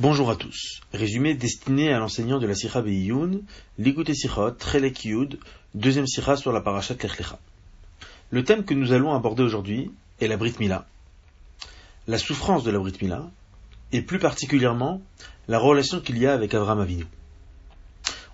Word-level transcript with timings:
Bonjour 0.00 0.30
à 0.30 0.36
tous. 0.36 0.80
Résumé 0.92 1.34
destiné 1.34 1.92
à 1.92 1.98
l'enseignant 1.98 2.38
de 2.38 2.46
la 2.46 2.54
Sikha 2.54 2.82
Beiyun, 2.82 3.40
Ligoute 3.78 4.14
Sichot, 4.14 4.52
Trelek 4.52 5.04
Yud, 5.04 5.40
deuxième 5.74 6.06
Sikha 6.06 6.36
sur 6.36 6.52
la 6.52 6.60
Parashat 6.60 6.94
Lechlecha. 7.02 7.40
Le 8.30 8.44
thème 8.44 8.64
que 8.64 8.74
nous 8.74 8.92
allons 8.92 9.12
aborder 9.12 9.42
aujourd'hui 9.42 9.90
est 10.20 10.28
la 10.28 10.36
Brit 10.36 10.54
Mila, 10.60 10.86
la 12.06 12.16
souffrance 12.16 12.62
de 12.62 12.70
la 12.70 12.78
Brit 12.78 12.96
Mila, 13.02 13.28
et 13.90 14.00
plus 14.00 14.20
particulièrement 14.20 15.02
la 15.48 15.58
relation 15.58 16.00
qu'il 16.00 16.16
y 16.18 16.28
a 16.28 16.32
avec 16.32 16.54
Avram 16.54 16.78
Avinu. 16.78 17.04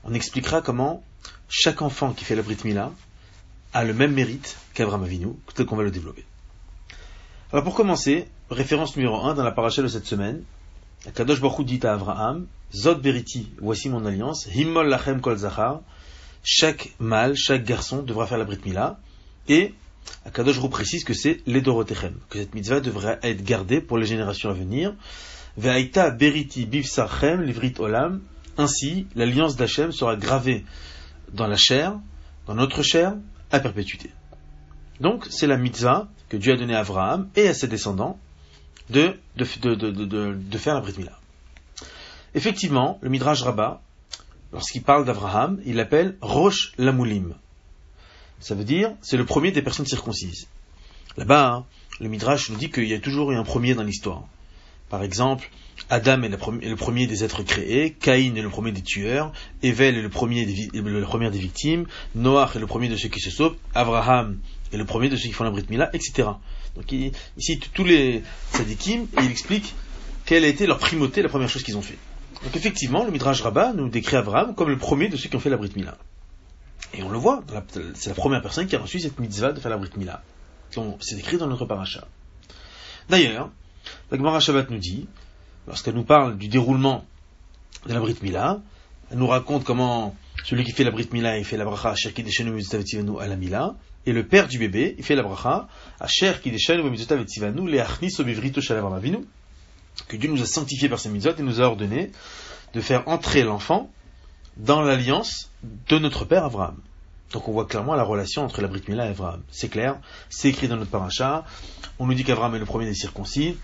On 0.02 0.12
expliquera 0.12 0.60
comment 0.60 1.02
chaque 1.48 1.80
enfant 1.80 2.12
qui 2.12 2.26
fait 2.26 2.36
la 2.36 2.42
Brit 2.42 2.58
Mila 2.66 2.92
a 3.72 3.84
le 3.84 3.94
même 3.94 4.12
mérite 4.12 4.58
qu'Avram 4.74 5.02
Avinu, 5.02 5.28
tel 5.54 5.64
qu'on 5.64 5.76
va 5.76 5.82
le 5.82 5.90
développer. 5.90 6.26
Alors 7.54 7.64
pour 7.64 7.74
commencer, 7.74 8.28
référence 8.50 8.98
numéro 8.98 9.16
1 9.24 9.32
dans 9.32 9.44
la 9.44 9.52
paracha 9.52 9.80
de 9.80 9.88
cette 9.88 10.04
semaine, 10.04 10.44
Kadosh 11.12 11.40
Baruch 11.40 11.66
dit 11.66 11.80
à 11.84 11.94
Abraham, 11.94 12.46
Zod 12.72 13.02
Beriti, 13.02 13.50
voici 13.60 13.88
mon 13.88 14.04
alliance, 14.06 14.46
Himmol 14.46 14.88
Lachem 14.88 15.20
Kol 15.20 15.36
Zachar, 15.36 15.82
chaque 16.42 16.92
mâle, 16.98 17.34
chaque 17.36 17.64
garçon 17.64 18.02
devra 18.02 18.26
faire 18.26 18.38
la 18.38 18.44
Brit 18.44 18.60
Mila, 18.64 18.98
et 19.48 19.74
Kadosh 20.32 20.56
Baruch 20.56 20.70
précise 20.70 21.04
que 21.04 21.14
c'est 21.14 21.40
l'Edorotechem, 21.46 22.16
que 22.30 22.38
cette 22.38 22.54
mitzvah 22.54 22.80
devrait 22.80 23.18
être 23.22 23.44
gardée 23.44 23.80
pour 23.80 23.98
les 23.98 24.06
générations 24.06 24.50
à 24.50 24.54
venir. 24.54 24.94
Ve'aita 25.56 26.10
Beriti 26.10 26.66
Bivsarchem 26.66 27.42
Livrit 27.42 27.74
Olam, 27.78 28.22
ainsi 28.56 29.06
l'alliance 29.14 29.56
d'Hachem 29.56 29.92
sera 29.92 30.16
gravée 30.16 30.64
dans 31.32 31.46
la 31.46 31.56
chair, 31.56 31.98
dans 32.46 32.54
notre 32.54 32.82
chair, 32.82 33.14
à 33.50 33.60
perpétuité. 33.60 34.10
Donc 35.00 35.26
c'est 35.30 35.46
la 35.46 35.56
mitzvah 35.56 36.08
que 36.28 36.36
Dieu 36.36 36.54
a 36.54 36.56
donnée 36.56 36.74
à 36.74 36.80
Abraham 36.80 37.28
et 37.36 37.48
à 37.48 37.54
ses 37.54 37.68
descendants, 37.68 38.18
de, 38.90 39.18
de, 39.36 40.58
faire 40.58 40.74
la 40.74 40.80
Brit. 40.80 41.06
Effectivement, 42.34 42.98
le 43.02 43.08
Midrash 43.08 43.42
Rabbah, 43.42 43.80
lorsqu'il 44.52 44.82
parle 44.82 45.04
d'Abraham, 45.04 45.60
il 45.64 45.76
l'appelle 45.76 46.16
Rosh 46.20 46.72
Lamoulim. 46.78 47.34
Ça 48.40 48.54
veut 48.54 48.64
dire, 48.64 48.92
c'est 49.00 49.16
le 49.16 49.24
premier 49.24 49.52
des 49.52 49.62
personnes 49.62 49.86
circoncises. 49.86 50.48
Là-bas, 51.16 51.52
hein, 51.52 51.64
le 52.00 52.08
Midrash 52.08 52.50
nous 52.50 52.56
dit 52.56 52.70
qu'il 52.70 52.88
y 52.88 52.94
a 52.94 52.98
toujours 52.98 53.32
eu 53.32 53.36
un 53.36 53.44
premier 53.44 53.74
dans 53.74 53.84
l'histoire. 53.84 54.24
Par 54.90 55.02
exemple, 55.02 55.50
Adam 55.90 56.22
est 56.22 56.28
le, 56.28 56.76
premier 56.76 57.06
des 57.06 57.24
êtres 57.24 57.42
créés, 57.42 57.92
Caïn 57.92 58.36
est 58.36 58.42
le 58.42 58.50
premier 58.50 58.72
des 58.72 58.82
tueurs, 58.82 59.32
Evel 59.62 59.96
est 59.96 60.02
le 60.02 60.08
premier 60.08 60.44
des, 60.46 60.70
le 60.72 61.02
premier 61.02 61.30
des 61.30 61.38
victimes, 61.38 61.86
Noach 62.14 62.56
est 62.56 62.58
le 62.58 62.66
premier 62.66 62.88
de 62.88 62.96
ceux 62.96 63.08
qui 63.08 63.20
se 63.20 63.30
sauvent, 63.30 63.56
Abraham 63.74 64.38
est 64.72 64.76
le 64.76 64.84
premier 64.84 65.08
de 65.08 65.16
ceux 65.16 65.28
qui 65.28 65.32
font 65.32 65.44
la 65.44 65.50
Brit 65.50 65.66
Mila, 65.68 65.90
etc. 65.94 66.28
Donc 66.74 66.90
il, 66.92 67.12
cite 67.38 67.72
tous 67.72 67.84
les 67.84 68.22
sadikim 68.52 69.02
et 69.18 69.24
il 69.24 69.30
explique 69.30 69.74
quelle 70.24 70.44
a 70.44 70.48
été 70.48 70.66
leur 70.66 70.78
primauté, 70.78 71.22
la 71.22 71.28
première 71.28 71.48
chose 71.48 71.62
qu'ils 71.62 71.76
ont 71.76 71.82
fait. 71.82 71.98
Donc 72.42 72.56
effectivement, 72.56 73.04
le 73.04 73.10
Midrash 73.10 73.42
Rabbah 73.42 73.72
nous 73.72 73.88
décrit 73.88 74.16
Abraham 74.16 74.54
comme 74.54 74.68
le 74.68 74.78
premier 74.78 75.08
de 75.08 75.16
ceux 75.16 75.28
qui 75.28 75.36
ont 75.36 75.40
fait 75.40 75.50
la 75.50 75.56
Brit 75.56 75.72
Mila. 75.76 75.96
Et 76.92 77.02
on 77.02 77.08
le 77.08 77.18
voit, 77.18 77.42
c'est 77.94 78.08
la 78.08 78.14
première 78.14 78.42
personne 78.42 78.66
qui 78.66 78.76
a 78.76 78.78
reçu 78.78 79.00
cette 79.00 79.18
mitzvah 79.18 79.52
de 79.52 79.60
faire 79.60 79.70
la 79.70 79.78
Brit 79.78 79.90
Mila. 79.96 80.22
C'est 81.00 81.18
écrit 81.18 81.38
dans 81.38 81.46
notre 81.46 81.66
paracha. 81.66 82.06
D'ailleurs, 83.08 83.50
la 84.10 84.18
Gemara 84.18 84.40
Shabbat 84.40 84.70
nous 84.70 84.78
dit, 84.78 85.06
lorsqu'elle 85.66 85.94
nous 85.94 86.04
parle 86.04 86.36
du 86.36 86.48
déroulement 86.48 87.04
de 87.86 87.92
la 87.92 88.00
Brit 88.00 88.16
Mila, 88.22 88.60
elle 89.10 89.18
nous 89.18 89.26
raconte 89.26 89.64
comment 89.64 90.16
celui 90.44 90.62
qui 90.64 90.72
fait 90.72 90.84
la 90.84 90.92
Brit 90.92 91.08
Mila, 91.12 91.38
il 91.38 91.44
fait 91.44 91.56
la 91.56 91.64
bracha 91.64 91.94
à 91.94 93.26
la 93.26 93.36
Mila, 93.36 93.74
et 94.06 94.12
le 94.12 94.26
père 94.26 94.46
du 94.46 94.58
bébé, 94.58 94.94
il 94.98 95.04
fait 95.04 95.16
la 95.16 95.22
bracha, 95.22 95.66
Asher 95.98 96.34
que 100.08 100.16
Dieu 100.16 100.28
nous 100.28 100.42
a 100.42 100.46
sanctifié 100.46 100.88
par 100.88 100.98
ses 100.98 101.08
mitzvot 101.08 101.34
et 101.38 101.42
nous 101.42 101.60
a 101.60 101.64
ordonné 101.64 102.10
de 102.74 102.80
faire 102.80 103.06
entrer 103.08 103.42
l'enfant 103.44 103.90
dans 104.56 104.82
l'alliance 104.82 105.50
de 105.88 105.98
notre 105.98 106.24
père 106.24 106.44
Abraham. 106.44 106.76
Donc 107.32 107.48
on 107.48 107.52
voit 107.52 107.66
clairement 107.66 107.94
la 107.94 108.02
relation 108.02 108.42
entre 108.42 108.60
la 108.60 108.68
Brit 108.68 108.82
Mila 108.88 109.06
et 109.06 109.10
Abraham. 109.10 109.42
C'est 109.50 109.68
clair, 109.68 109.98
c'est 110.28 110.48
écrit 110.48 110.68
dans 110.68 110.76
notre 110.76 110.90
paracha. 110.90 111.44
On 111.98 112.06
nous 112.06 112.14
dit 112.14 112.24
qu'Abraham 112.24 112.54
est 112.54 112.58
le 112.58 112.64
premier 112.64 112.86
des 112.86 112.94
circoncis. 112.94 113.56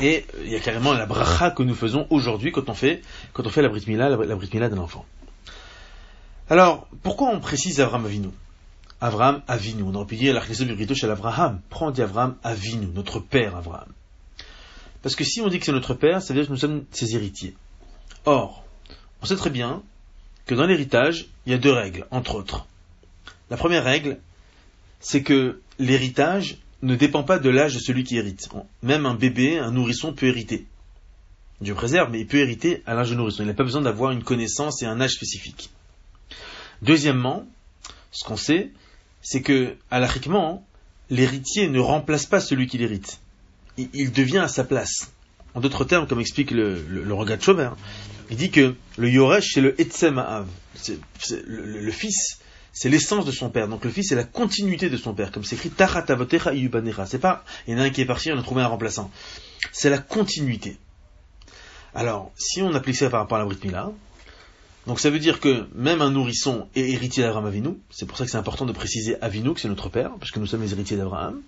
Et 0.00 0.24
il 0.42 0.50
y 0.50 0.56
a 0.56 0.60
carrément 0.60 0.94
la 0.94 1.06
bracha 1.06 1.50
que 1.50 1.62
nous 1.62 1.74
faisons 1.74 2.06
aujourd'hui 2.10 2.50
quand 2.50 2.68
on 2.70 2.74
fait, 2.74 3.02
quand 3.34 3.46
on 3.46 3.50
fait 3.50 3.62
la 3.62 3.68
Brit 3.68 3.84
Mila, 3.86 4.08
la, 4.08 4.36
Brit 4.36 4.50
Mila 4.52 4.68
d'un 4.68 4.78
enfant. 4.78 5.04
Alors, 6.52 6.86
pourquoi 7.02 7.30
on 7.30 7.40
précise 7.40 7.80
Abraham 7.80 8.04
Avinu? 8.04 8.28
Abraham 9.00 9.40
Avinu. 9.48 9.84
On 9.84 9.94
aurait 9.94 10.04
pu 10.04 10.16
dire 10.16 10.34
l'Archésum 10.34 10.76
chez 10.94 11.08
Abraham. 11.08 11.62
Prends, 11.70 11.98
Abraham 11.98 12.36
Avinu, 12.44 12.88
notre 12.88 13.20
père 13.20 13.56
Abraham. 13.56 13.88
Parce 15.00 15.16
que 15.16 15.24
si 15.24 15.40
on 15.40 15.48
dit 15.48 15.60
que 15.60 15.64
c'est 15.64 15.72
notre 15.72 15.94
père, 15.94 16.20
ça 16.20 16.34
veut 16.34 16.40
dire 16.40 16.48
que 16.48 16.52
nous 16.52 16.58
sommes 16.58 16.84
ses 16.90 17.14
héritiers. 17.14 17.54
Or, 18.26 18.66
on 19.22 19.24
sait 19.24 19.36
très 19.36 19.48
bien 19.48 19.82
que 20.44 20.54
dans 20.54 20.66
l'héritage, 20.66 21.24
il 21.46 21.52
y 21.52 21.54
a 21.54 21.58
deux 21.58 21.72
règles, 21.72 22.06
entre 22.10 22.34
autres. 22.34 22.66
La 23.48 23.56
première 23.56 23.84
règle, 23.84 24.18
c'est 25.00 25.22
que 25.22 25.58
l'héritage 25.78 26.58
ne 26.82 26.96
dépend 26.96 27.22
pas 27.22 27.38
de 27.38 27.48
l'âge 27.48 27.72
de 27.72 27.80
celui 27.80 28.04
qui 28.04 28.18
hérite. 28.18 28.50
Même 28.82 29.06
un 29.06 29.14
bébé, 29.14 29.58
un 29.58 29.70
nourrisson 29.70 30.12
peut 30.12 30.26
hériter. 30.26 30.66
Dieu 31.62 31.74
préserve, 31.74 32.10
mais 32.10 32.20
il 32.20 32.26
peut 32.26 32.40
hériter 32.40 32.82
à 32.84 32.92
l'âge 32.92 33.08
de 33.08 33.14
nourrisson. 33.14 33.42
Il 33.42 33.46
n'a 33.46 33.54
pas 33.54 33.64
besoin 33.64 33.80
d'avoir 33.80 34.10
une 34.10 34.22
connaissance 34.22 34.82
et 34.82 34.84
un 34.84 35.00
âge 35.00 35.12
spécifique. 35.12 35.70
Deuxièmement, 36.82 37.46
ce 38.10 38.24
qu'on 38.24 38.36
sait, 38.36 38.70
c'est 39.22 39.40
que, 39.40 39.76
alachiquement, 39.90 40.66
l'héritier 41.10 41.68
ne 41.68 41.80
remplace 41.80 42.26
pas 42.26 42.40
celui 42.40 42.66
qui 42.66 42.78
l'hérite. 42.78 43.20
Il, 43.78 44.12
devient 44.12 44.38
à 44.38 44.48
sa 44.48 44.64
place. 44.64 45.12
En 45.54 45.60
d'autres 45.60 45.84
termes, 45.84 46.06
comme 46.06 46.20
explique 46.20 46.50
le, 46.50 46.82
le, 46.88 47.04
le 47.04 47.14
il 48.30 48.36
dit 48.36 48.50
que 48.50 48.74
le 48.96 49.10
Yoresh, 49.10 49.52
c'est 49.54 49.60
le 49.60 49.78
Etzem 49.80 50.18
Ha'av. 50.18 50.46
le, 51.46 51.90
fils, 51.90 52.38
c'est 52.72 52.88
l'essence 52.88 53.26
de 53.26 53.30
son 53.30 53.50
père. 53.50 53.68
Donc 53.68 53.84
le 53.84 53.90
fils, 53.90 54.08
c'est 54.08 54.14
la 54.14 54.24
continuité 54.24 54.88
de 54.88 54.96
son 54.96 55.14
père. 55.14 55.30
Comme 55.30 55.44
c'est 55.44 55.56
écrit, 55.56 55.70
Tachat 55.70 56.06
Iyubanecha. 56.54 57.06
C'est 57.06 57.18
pas, 57.18 57.44
il 57.66 57.74
y 57.74 57.76
en 57.76 57.80
a 57.80 57.84
un 57.84 57.90
qui 57.90 58.00
est 58.00 58.06
parti, 58.06 58.32
on 58.32 58.38
a 58.38 58.42
trouvé 58.42 58.62
un 58.62 58.68
remplaçant. 58.68 59.10
C'est 59.70 59.90
la 59.90 59.98
continuité. 59.98 60.78
Alors, 61.94 62.32
si 62.36 62.62
on 62.62 62.74
applique 62.74 62.96
ça 62.96 63.10
par 63.10 63.20
rapport 63.20 63.36
à 63.36 63.40
la 63.40 63.46
Brit 63.46 63.58
Mila, 63.64 63.92
donc 64.86 64.98
ça 64.98 65.10
veut 65.10 65.20
dire 65.20 65.38
que 65.38 65.68
même 65.74 66.02
un 66.02 66.10
nourrisson 66.10 66.66
est 66.74 66.90
héritier 66.90 67.22
d'Abraham 67.22 67.46
Avinu, 67.46 67.70
c'est 67.90 68.06
pour 68.06 68.16
ça 68.16 68.24
que 68.24 68.30
c'est 68.30 68.38
important 68.38 68.66
de 68.66 68.72
préciser 68.72 69.20
Avinu, 69.22 69.54
que 69.54 69.60
c'est 69.60 69.68
notre 69.68 69.88
père, 69.88 70.10
parce 70.18 70.30
que 70.32 70.40
nous 70.40 70.46
sommes 70.46 70.62
les 70.62 70.72
héritiers 70.72 70.96
d'Abraham. 70.96 71.40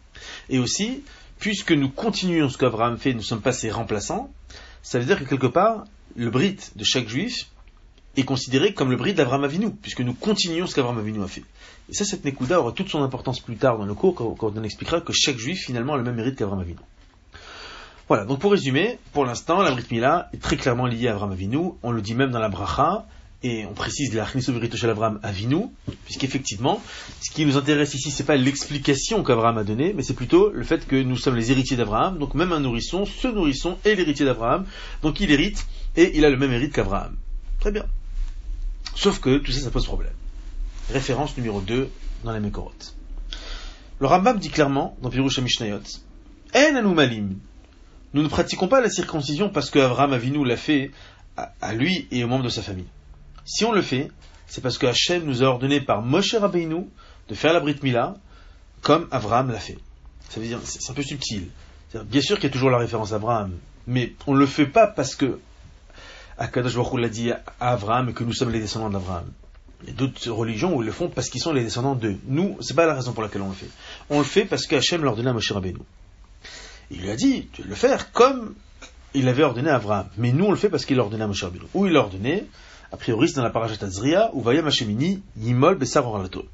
Et 0.49 0.59
aussi, 0.59 1.03
puisque 1.41 1.73
nous 1.73 1.89
continuons 1.89 2.49
ce 2.49 2.59
qu'Abraham 2.59 2.97
fait, 2.97 3.13
nous 3.13 3.19
ne 3.19 3.25
sommes 3.25 3.43
pas 3.43 3.53
ses 3.53 3.71
remplaçants, 3.71 4.31
ça 4.83 4.99
veut 4.99 5.05
dire 5.05 5.19
que 5.19 5.25
quelque 5.25 5.49
part, 5.49 5.85
le 6.15 6.31
brit 6.31 6.59
de 6.77 6.85
chaque 6.85 7.09
juif 7.09 7.49
est 8.17 8.23
considéré 8.23 8.73
comme 8.73 8.91
le 8.91 8.97
brit 8.97 9.15
d'Abraham 9.15 9.43
Avinu, 9.43 9.71
puisque 9.71 10.01
nous 10.01 10.15
continuons 10.15 10.69
ce 10.69 10.75
qu'Abraham 10.77 10.99
Avinu 10.99 11.23
a 11.23 11.27
fait. 11.27 11.43
Et 11.89 11.95
ça, 11.95 12.05
cette 12.05 12.25
Nekuda 12.25 12.61
aura 12.61 12.71
toute 12.71 12.89
son 12.89 13.03
importance 13.03 13.41
plus 13.41 13.57
tard 13.57 13.79
dans 13.79 13.85
le 13.85 13.95
cours, 13.95 14.15
quand 14.15 14.53
on 14.57 14.63
expliquera 14.63 15.01
que 15.01 15.13
chaque 15.13 15.39
juif 15.39 15.65
finalement 15.67 15.95
a 15.95 15.97
le 15.97 16.05
même 16.05 16.15
mérite 16.15 16.37
qu'Abraham 16.37 16.61
Avinu. 16.61 16.79
Voilà, 18.07 18.27
donc 18.27 18.39
pour 18.39 18.53
résumer, 18.53 18.99
pour 19.13 19.25
l'instant, 19.25 19.63
la 19.63 19.71
Brit 19.71 19.87
Mila 19.91 20.29
est 20.35 20.43
très 20.43 20.57
clairement 20.57 20.87
liée 20.87 21.09
à 21.09 21.13
Abraham 21.13 21.33
Avinu, 21.33 21.71
on 21.83 21.91
le 21.91 22.03
dit 22.03 22.15
même 22.15 22.31
dans 22.31 22.39
la 22.39 22.51
Bracha, 22.51 23.07
et 23.45 23.67
on 23.67 23.75
précise 23.75 24.15
la 24.15 24.27
Shel 24.27 24.91
Abraham 24.91 25.21
Avinu, 25.23 25.67
puisqu'effectivement, 26.07 26.83
ce 27.21 27.31
qui 27.31 27.45
nous 27.45 27.59
intéresse 27.59 27.93
ici, 27.93 28.11
c'est 28.11 28.25
pas 28.25 28.37
l'explication 28.37 29.23
qu'Abraham 29.23 29.59
a 29.59 29.65
donnée, 29.65 29.93
mais 29.95 30.03
c'est 30.03 30.15
plutôt 30.15 30.49
le 30.49 30.65
fait 30.65 30.87
que 30.87 30.97
nous 30.97 31.19
sommes 31.19 31.37
les 31.37 31.53
héritiers 31.53 31.77
d'Abraham, 31.77 32.19
donc 32.19 32.35
même 32.35 32.53
un 32.53 32.61
nourrisson, 32.61 33.05
ce 33.05 33.29
nourrisson 33.29 33.77
est 33.85 33.97
l'héritier 33.97 34.25
d'Abraham, 34.25 34.65
donc 35.03 35.21
il 35.21 35.31
hérite, 35.31 35.67
et 35.95 36.17
il 36.17 36.25
a 36.25 36.31
le 36.31 36.39
même 36.39 36.53
hérite 36.53 36.73
qu'Abraham. 36.73 37.17
Très 37.61 37.71
bien. 37.71 37.85
Sauf 38.95 39.21
que 39.21 39.37
tout 39.37 39.53
ça, 39.53 39.61
ça 39.61 39.71
pose 39.71 39.85
problème. 39.85 40.15
Référence 40.91 41.37
numéro 41.37 41.61
2 41.61 41.91
dans 42.25 42.33
la 42.33 42.41
Mekorot. 42.41 42.73
Le 44.01 44.07
Rambam 44.07 44.39
dit 44.39 44.49
clairement, 44.49 44.97
dans 45.03 45.11
Pirush 45.11 45.39
Mishnayot, 45.41 45.81
En 46.55 46.77
anumalim. 46.77 47.37
Nous 48.15 48.23
ne 48.23 48.29
pratiquons 48.29 48.69
pas 48.69 48.81
la 48.81 48.89
circoncision 48.89 49.51
parce 49.51 49.69
qu'Abraham 49.69 50.15
Avinu 50.15 50.47
l'a 50.47 50.57
fait 50.57 50.93
à 51.37 51.75
lui 51.75 52.07
et 52.11 52.25
aux 52.25 52.29
membres 52.29 52.45
de 52.45 52.49
sa 52.49 52.63
famille. 52.63 52.87
Si 53.45 53.65
on 53.65 53.73
le 53.73 53.83
fait, 53.83 54.11
c'est 54.47 54.61
parce 54.61 54.79
que 54.79 54.87
Hachem 54.87 55.25
nous 55.25 55.43
a 55.43 55.47
ordonné 55.47 55.81
par 55.81 56.03
Moshe 56.03 56.35
Rabbeinu 56.35 56.87
de 57.29 57.35
faire 57.35 57.53
la 57.53 57.61
Brit 57.61 57.77
Mila 57.83 58.15
comme 58.81 59.09
Abraham 59.11 59.51
l'a 59.51 59.59
fait. 59.59 59.79
Ça 60.29 60.41
veut 60.41 60.47
dire, 60.47 60.61
c'est 60.65 60.91
un 60.91 60.95
peu 60.95 61.03
subtil. 61.03 61.49
Bien 62.07 62.21
sûr 62.21 62.37
qu'il 62.37 62.45
y 62.45 62.51
a 62.51 62.53
toujours 62.53 62.71
la 62.71 62.79
référence 62.79 63.13
à 63.13 63.17
Abraham, 63.17 63.53
mais 63.87 64.15
on 64.27 64.35
ne 64.35 64.39
le 64.39 64.47
fait 64.47 64.67
pas 64.67 64.87
parce 64.87 65.15
que 65.15 65.39
Akadosh 66.39 66.75
Baruch 66.75 67.01
l'a 67.01 67.09
dit 67.09 67.31
à 67.31 67.43
Abraham 67.61 68.09
et 68.09 68.13
que 68.13 68.25
nous 68.25 68.33
sommes 68.33 68.51
les 68.51 68.61
descendants 68.61 68.91
d'Abraham. 68.91 69.31
Il 69.83 69.89
y 69.89 69.93
a 69.93 69.95
d'autres 69.95 70.31
religions 70.31 70.75
où 70.75 70.83
ils 70.83 70.87
le 70.87 70.93
font 70.93 71.09
parce 71.09 71.29
qu'ils 71.29 71.41
sont 71.41 71.53
les 71.53 71.63
descendants 71.63 71.95
d'eux. 71.95 72.19
Nous, 72.27 72.57
c'est 72.61 72.75
pas 72.75 72.87
la 72.87 72.95
raison 72.95 73.13
pour 73.13 73.23
laquelle 73.23 73.43
on 73.43 73.49
le 73.49 73.55
fait. 73.55 73.69
On 74.11 74.19
le 74.19 74.25
fait 74.25 74.45
parce 74.45 74.67
que 74.67 74.77
Hachem 74.77 75.05
l'a 75.05 75.11
ordonné 75.11 75.29
à 75.29 75.33
Moshe 75.33 75.53
Rabbeinu. 75.53 75.79
Il 76.91 77.03
lui 77.03 77.11
a 77.11 77.17
dit 77.17 77.49
de 77.59 77.65
le 77.65 77.75
faire 77.75 78.11
comme 78.13 78.55
il 79.13 79.29
avait 79.29 79.43
ordonné 79.43 79.71
à 79.71 79.77
Abraham. 79.77 80.09
Mais 80.17 80.33
nous, 80.33 80.47
on 80.47 80.51
le 80.51 80.57
fait 80.57 80.71
parce 80.71 80.85
qu'il 80.85 80.97
l'a 80.97 81.03
ordonné 81.03 81.23
à 81.23 81.27
Moshe 81.27 81.45
Rabbeinu. 81.45 81.67
Ou 81.75 81.87
il 81.87 81.93
l'a 81.93 82.01
ordonné 82.01 82.45
a 82.95 82.97
priori 82.97 83.29
c'est 83.29 83.35
dans 83.35 83.43
la 83.43 83.51
parashat 83.51 83.85
Azria, 83.85 84.31
où 84.35 84.41
Vayam 84.41 84.69
Hashemini 84.69 85.21
Yimol 85.37 85.79
Orlato. 85.97 86.45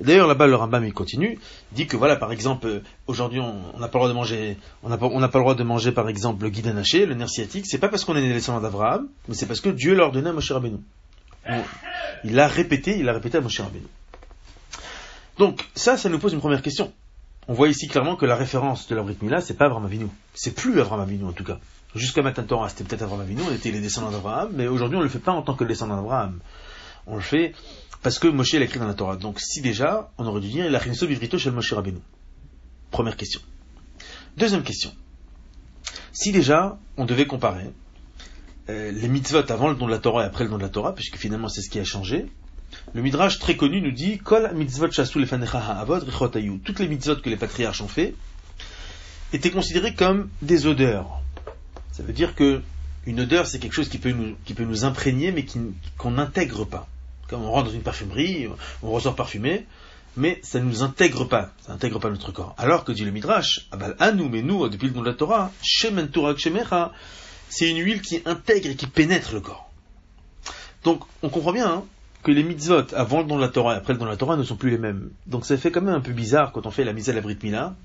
D'ailleurs, 0.00 0.28
là-bas, 0.28 0.46
le 0.46 0.54
Rambam, 0.54 0.84
il 0.84 0.92
continue, 0.92 1.38
dit 1.72 1.88
que 1.88 1.96
voilà, 1.96 2.14
par 2.14 2.30
exemple, 2.30 2.66
euh, 2.66 2.82
aujourd'hui, 3.08 3.40
on 3.40 3.78
n'a 3.80 3.88
pas 3.88 3.98
le 3.98 4.04
droit 4.04 4.08
de 4.08 4.14
manger, 4.14 4.56
on 4.84 4.88
n'a 4.88 4.98
pas, 4.98 5.08
pas 5.08 5.16
le 5.16 5.28
droit 5.28 5.54
de 5.56 5.64
manger, 5.64 5.90
par 5.90 6.08
exemple, 6.08 6.44
le 6.44 6.50
guide 6.50 6.68
haché, 6.68 7.06
le 7.06 7.14
nerf 7.14 7.28
sciatique, 7.28 7.66
c'est 7.66 7.78
pas 7.78 7.88
parce 7.88 8.04
qu'on 8.04 8.14
est 8.14 8.20
né 8.20 8.32
descendant 8.32 8.60
d'Abraham, 8.60 9.08
mais 9.26 9.34
c'est 9.34 9.46
parce 9.46 9.60
que 9.60 9.70
Dieu 9.70 9.94
l'a 9.94 10.04
ordonné 10.04 10.28
à 10.28 10.32
Moshe 10.32 10.52
Rabbeinu. 10.52 10.78
Il 12.24 12.34
l'a 12.34 12.46
répété, 12.46 12.96
il 12.96 13.06
l'a 13.06 13.12
répété 13.12 13.38
à 13.38 13.40
Moshe 13.40 13.58
Rabbeinu. 13.60 13.86
Donc, 15.38 15.64
ça, 15.74 15.96
ça 15.96 16.08
nous 16.08 16.20
pose 16.20 16.34
une 16.34 16.40
première 16.40 16.62
question. 16.62 16.92
On 17.48 17.54
voit 17.54 17.68
ici 17.68 17.88
clairement 17.88 18.14
que 18.14 18.26
la 18.26 18.36
référence 18.36 18.86
de 18.86 18.94
la 18.94 19.02
Brit 19.02 19.16
Mila, 19.22 19.40
c'est 19.40 19.54
pas 19.54 19.66
Abraham 19.66 19.86
Avinu. 19.86 20.06
C'est 20.34 20.54
plus 20.54 20.80
Abraham 20.80 21.00
Avinu, 21.00 21.24
en 21.24 21.32
tout 21.32 21.44
cas. 21.44 21.58
Jusqu'à 21.94 22.22
maintenant, 22.22 22.68
c'était 22.68 22.84
peut-être 22.84 23.02
Abraham 23.02 23.20
Avinu, 23.20 23.42
on 23.48 23.54
était 23.54 23.70
les 23.70 23.80
descendants 23.80 24.10
d'Abraham, 24.10 24.50
mais 24.52 24.66
aujourd'hui, 24.66 24.98
on 24.98 25.02
le 25.02 25.08
fait 25.08 25.20
pas 25.20 25.32
en 25.32 25.42
tant 25.42 25.54
que 25.54 25.64
descendant 25.64 25.96
d'Abraham. 25.96 26.40
On 27.06 27.14
le 27.14 27.22
fait 27.22 27.54
parce 28.02 28.18
que 28.18 28.28
Moshe 28.28 28.52
l'a 28.52 28.64
écrit 28.64 28.78
dans 28.78 28.86
la 28.86 28.94
Torah. 28.94 29.16
Donc 29.16 29.40
si 29.40 29.62
déjà, 29.62 30.10
on 30.18 30.26
aurait 30.26 30.40
dû 30.40 30.48
dire 30.48 30.66
il 30.66 30.74
a 30.74 30.78
bivrito 30.78 31.38
chez 31.38 31.50
Moshe 31.50 31.72
Rabbeinu. 31.72 32.00
Première 32.90 33.16
question. 33.16 33.40
Deuxième 34.36 34.62
question. 34.62 34.92
Si 36.12 36.30
déjà, 36.30 36.78
on 36.96 37.06
devait 37.06 37.26
comparer 37.26 37.70
euh, 38.68 38.92
les 38.92 39.08
mitzvot 39.08 39.50
avant 39.50 39.68
le 39.68 39.74
don 39.74 39.86
de 39.86 39.90
la 39.90 39.98
Torah 39.98 40.24
et 40.24 40.26
après 40.26 40.44
le 40.44 40.50
don 40.50 40.58
de 40.58 40.62
la 40.62 40.68
Torah, 40.68 40.94
puisque 40.94 41.16
finalement 41.16 41.48
c'est 41.48 41.62
ce 41.62 41.70
qui 41.70 41.78
a 41.78 41.84
changé, 41.84 42.26
le 42.92 43.02
Midrash 43.02 43.38
très 43.38 43.56
connu 43.56 43.80
nous 43.80 43.92
dit 43.92 44.18
Kol 44.18 44.52
mitzvot 44.54 44.88
Toutes 44.88 46.78
les 46.78 46.88
mitzvot 46.88 47.16
que 47.16 47.30
les 47.30 47.36
patriarches 47.36 47.80
ont 47.80 47.88
fait 47.88 48.14
étaient 49.32 49.50
considérées 49.50 49.94
comme 49.94 50.28
des 50.42 50.66
odeurs. 50.66 51.23
Ça 51.94 52.02
veut 52.02 52.12
dire 52.12 52.34
que 52.34 52.60
une 53.06 53.20
odeur, 53.20 53.46
c'est 53.46 53.60
quelque 53.60 53.74
chose 53.74 53.88
qui 53.88 53.98
peut 53.98 54.10
nous, 54.10 54.34
qui 54.44 54.52
peut 54.52 54.64
nous 54.64 54.84
imprégner, 54.84 55.30
mais 55.30 55.46
qu'on 55.96 56.10
n'intègre 56.10 56.64
pas. 56.64 56.88
Comme 57.28 57.44
on 57.44 57.52
rentre 57.52 57.68
dans 57.68 57.74
une 57.74 57.82
parfumerie, 57.82 58.48
on 58.82 58.90
ressort 58.90 59.14
parfumé, 59.14 59.64
mais 60.16 60.40
ça 60.42 60.58
ne 60.58 60.64
nous 60.64 60.82
intègre 60.82 61.24
pas, 61.24 61.52
ça 61.64 61.72
n'intègre 61.72 62.00
pas 62.00 62.10
notre 62.10 62.32
corps. 62.32 62.56
Alors 62.58 62.84
que 62.84 62.90
dit 62.90 63.04
le 63.04 63.12
Midrash, 63.12 63.68
Abal 63.70 63.94
nous, 64.16 64.28
mais 64.28 64.42
nous, 64.42 64.68
depuis 64.68 64.88
le 64.88 64.94
nom 64.94 65.02
de 65.02 65.06
la 65.06 65.14
Torah, 65.14 65.52
Shemen 65.62 66.08
c'est 67.48 67.70
une 67.70 67.78
huile 67.78 68.02
qui 68.02 68.20
intègre 68.24 68.70
et 68.70 68.74
qui 68.74 68.88
pénètre 68.88 69.32
le 69.32 69.40
corps. 69.40 69.70
Donc, 70.82 71.04
on 71.22 71.28
comprend 71.28 71.52
bien 71.52 71.70
hein, 71.70 71.84
que 72.24 72.32
les 72.32 72.42
mitzvot 72.42 72.92
avant 72.96 73.20
le 73.20 73.28
don 73.28 73.36
de 73.36 73.40
la 73.40 73.48
Torah 73.50 73.74
et 73.74 73.76
après 73.76 73.92
le 73.92 74.00
don 74.00 74.06
de 74.06 74.10
la 74.10 74.16
Torah 74.16 74.36
ne 74.36 74.42
sont 74.42 74.56
plus 74.56 74.70
les 74.70 74.78
mêmes. 74.78 75.10
Donc, 75.28 75.46
ça 75.46 75.56
fait 75.56 75.70
quand 75.70 75.82
même 75.82 75.94
un 75.94 76.00
peu 76.00 76.12
bizarre 76.12 76.50
quand 76.50 76.66
on 76.66 76.72
fait 76.72 76.82
la 76.82 76.92
mise 76.92 77.08
à 77.08 77.12
la 77.12 77.20
Brit 77.20 77.38
Mila 77.40 77.76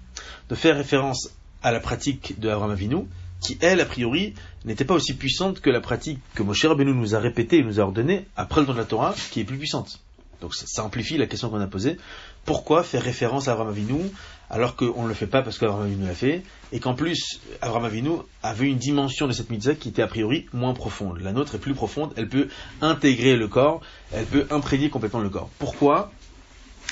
de 0.50 0.56
faire 0.56 0.76
référence 0.76 1.30
à 1.62 1.72
la 1.72 1.80
pratique 1.80 2.40
de 2.40 2.50
Abraham 2.50 2.72
Avinu 2.72 3.06
qui, 3.41 3.57
elle, 3.62 3.80
a 3.81 3.86
priori, 3.86 4.33
n'était 4.65 4.86
pas 4.86 4.94
aussi 4.94 5.13
puissante 5.13 5.62
que 5.62 5.69
la 5.69 5.81
pratique 5.81 6.19
que 6.36 6.44
Moshe 6.44 6.65
Rabbeinu 6.65 6.94
nous 6.94 7.15
a 7.15 7.19
répétée 7.19 7.57
et 7.57 7.63
nous 7.63 7.80
a 7.80 7.83
ordonnée 7.83 8.25
après 8.36 8.62
le 8.62 8.68
don 8.68 8.74
de 8.74 8.77
la 8.77 8.86
Torah, 8.86 9.15
qui 9.31 9.39
est 9.39 9.45
plus 9.45 9.57
puissante. 9.57 10.00
Donc 10.41 10.56
ça, 10.56 10.83
amplifie 10.83 11.18
la 11.18 11.27
question 11.27 11.50
qu'on 11.50 11.59
a 11.59 11.68
posée. 11.68 11.97
Pourquoi 12.45 12.83
faire 12.83 13.03
référence 13.03 13.47
à 13.47 13.53
Abraham 13.53 13.69
Avinu 13.69 14.12
alors 14.50 14.75
qu'on 14.75 15.03
ne 15.03 15.07
le 15.07 15.13
fait 15.13 15.27
pas 15.27 15.41
parce 15.41 15.59
qu'Abraham 15.59 15.86
Avinu 15.86 16.07
l'a 16.07 16.15
fait 16.15 16.44
et 16.71 16.80
qu'en 16.80 16.95
plus 16.95 17.39
Abraham 17.62 17.86
Avinu 17.86 18.12
avait 18.41 18.68
une 18.68 18.77
dimension 18.77 19.27
de 19.27 19.33
cette 19.33 19.50
mitzvah 19.50 19.75
qui 19.75 19.89
était 19.89 20.01
a 20.01 20.07
priori 20.07 20.47
moins 20.53 20.74
profonde. 20.74 21.19
La 21.19 21.33
nôtre 21.33 21.56
est 21.56 21.59
plus 21.59 21.74
profonde, 21.74 22.13
elle 22.15 22.30
peut 22.30 22.47
intégrer 22.81 23.36
le 23.36 23.47
corps, 23.47 23.81
elle 24.13 24.25
peut 24.25 24.47
imprégner 24.50 24.89
complètement 24.89 25.19
le 25.19 25.30
corps. 25.30 25.50
Pourquoi 25.59 26.12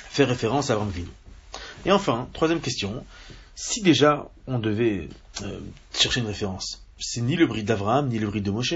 faire 0.09 0.27
référence 0.27 0.69
à 0.69 0.73
Abraham 0.73 0.91
Avinu? 0.91 1.07
Et 1.85 1.91
enfin, 1.91 2.27
troisième 2.33 2.59
question, 2.59 3.05
si 3.57 3.81
déjà 3.81 4.29
on 4.45 4.59
devait 4.59 5.09
euh, 5.41 5.59
chercher 5.91 6.19
une 6.21 6.27
référence, 6.27 6.85
c'est 6.99 7.21
ni 7.21 7.35
le 7.35 7.47
bride 7.47 7.65
d'Abraham 7.65 8.07
ni 8.07 8.19
le 8.19 8.27
bride 8.27 8.43
de 8.43 8.51
Moshe. 8.51 8.75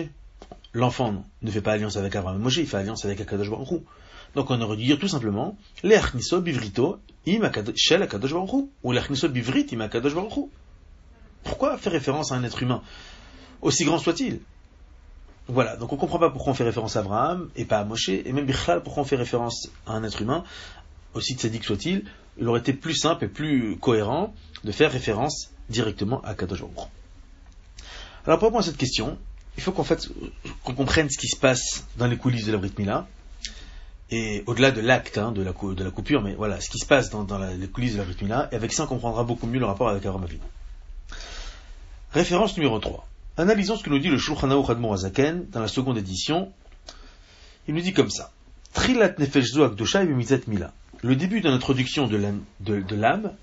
L'enfant 0.74 1.24
ne 1.44 1.52
fait 1.52 1.62
pas 1.62 1.74
alliance 1.74 1.98
avec 1.98 2.16
Abraham 2.16 2.42
et 2.42 2.44
Moshe, 2.44 2.58
il 2.58 2.66
fait 2.66 2.78
alliance 2.78 3.06
avec 3.06 3.22
Akadosh 3.22 3.50
Baruch 3.50 3.84
Donc 4.34 4.50
on 4.50 4.60
aurait 4.60 4.78
dû 4.78 4.86
dire 4.86 4.98
tout 4.98 5.08
simplement 5.08 5.56
l'Echniso 5.84 6.42
bivrito 6.42 6.98
im 7.28 7.52
shel 7.76 8.02
Akadosh 8.02 8.34
Baruch 8.34 8.70
ou 8.82 8.92
l'Echniso 8.92 9.30
bivrit 9.30 9.68
im 9.72 9.82
Akadosh 9.82 10.16
Baruch 10.16 10.50
Pourquoi 11.44 11.78
faire 11.78 11.92
référence 11.92 12.32
à 12.32 12.36
un 12.36 12.44
être 12.44 12.64
humain 12.64 12.82
aussi 13.62 13.86
grand 13.86 14.00
soit-il? 14.00 14.40
Voilà, 15.48 15.76
donc 15.76 15.92
on 15.92 15.96
ne 15.96 16.00
comprend 16.00 16.18
pas 16.18 16.32
pourquoi 16.32 16.54
on 16.54 16.56
fait 16.56 16.64
référence 16.64 16.96
à 16.96 17.02
Abraham 17.02 17.50
et 17.56 17.66
pas 17.66 17.78
à 17.78 17.84
Moshe, 17.84 18.10
et 18.10 18.34
même 18.34 18.46
Bichal, 18.46 18.82
pourquoi 18.82 19.04
on 19.04 19.06
fait 19.06 19.16
référence 19.16 19.70
à 19.86 19.94
un 19.94 20.04
être 20.04 20.22
humain, 20.24 20.44
aussi 21.14 21.36
tzaddik 21.36 21.64
soit-il, 21.64 22.06
il 22.38 22.48
aurait 22.48 22.60
été 22.60 22.74
plus 22.74 22.96
simple 22.96 23.26
et 23.26 23.28
plus 23.28 23.78
cohérent 23.78 24.34
de 24.64 24.72
faire 24.72 24.92
référence 24.92 25.52
directement 25.70 26.22
à 26.22 26.34
Kadosh 26.36 26.62
Alors 26.62 28.40
pour 28.40 28.48
répondre 28.48 28.60
à 28.60 28.64
cette 28.64 28.78
question, 28.78 29.18
il 29.58 29.64
faut 29.64 29.72
qu'on 29.72 30.74
comprenne 30.74 31.10
ce 31.10 31.18
qui 31.18 31.28
se 31.28 31.38
passe 31.38 31.86
dans 31.98 32.08
les 32.08 32.18
coulisses 32.18 32.46
de 32.46 32.52
la 32.52 32.58
Brit 32.58 32.74
Mila, 32.78 33.08
et 34.10 34.44
au-delà 34.46 34.72
de 34.72 34.82
l'acte 34.82 35.18
hein, 35.18 35.32
de, 35.32 35.42
la, 35.42 35.54
coupure, 35.54 36.22
mais 36.22 36.36
voilà, 36.36 36.60
ce 36.60 36.70
qui 36.70 36.78
se 36.78 36.86
passe 36.86 37.10
dans, 37.10 37.26
les 37.38 37.68
coulisses 37.68 37.94
de 37.94 38.00
la 38.00 38.04
Brit 38.04 38.18
Mila, 38.22 38.50
et 38.52 38.56
avec 38.56 38.74
ça 38.74 38.84
on 38.84 38.88
comprendra 38.88 39.24
beaucoup 39.24 39.48
mieux 39.48 39.60
le 39.60 39.66
rapport 39.66 39.90
avec 39.90 40.06
Abraham 40.06 40.26
Avinu. 40.26 40.42
Référence 42.14 42.58
numéro 42.58 42.78
3. 42.80 43.08
Analysons 43.38 43.78
ce 43.78 43.84
que 43.84 43.90
nous 43.90 44.00
dit 44.00 44.10
le 44.10 44.18
Shulchan 44.18 44.52
Aruch 44.52 44.70
Azaken 44.70 45.48
dans 45.50 45.62
la 45.62 45.70
seconde 45.70 45.98
édition. 45.98 46.52
Il 47.68 47.74
nous 47.74 47.82
dit 47.82 47.94
comme 47.94 48.10
ça. 48.10 48.32
Trilat 48.74 49.14
nefesh 49.18 49.54
zoak 49.54 49.80
mila 50.48 50.74
le 51.04 51.16
début 51.16 51.42
de 51.42 51.50
l'introduction 51.50 52.08
de 52.08 52.96
l'âme 52.96 53.34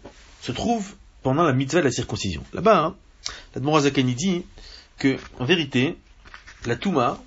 se 0.41 0.53
trouve 0.53 0.95
pendant 1.23 1.43
la 1.43 1.53
mitzvah 1.53 1.81
de 1.81 1.87
la 1.87 1.91
circoncision. 1.91 2.43
Là-bas, 2.53 2.79
hein, 2.79 2.97
l'Admorazakani 3.55 4.15
dit 4.15 4.45
que, 4.99 5.17
en 5.39 5.45
vérité, 5.45 5.97
la 6.67 6.77
Touma, 6.77 7.21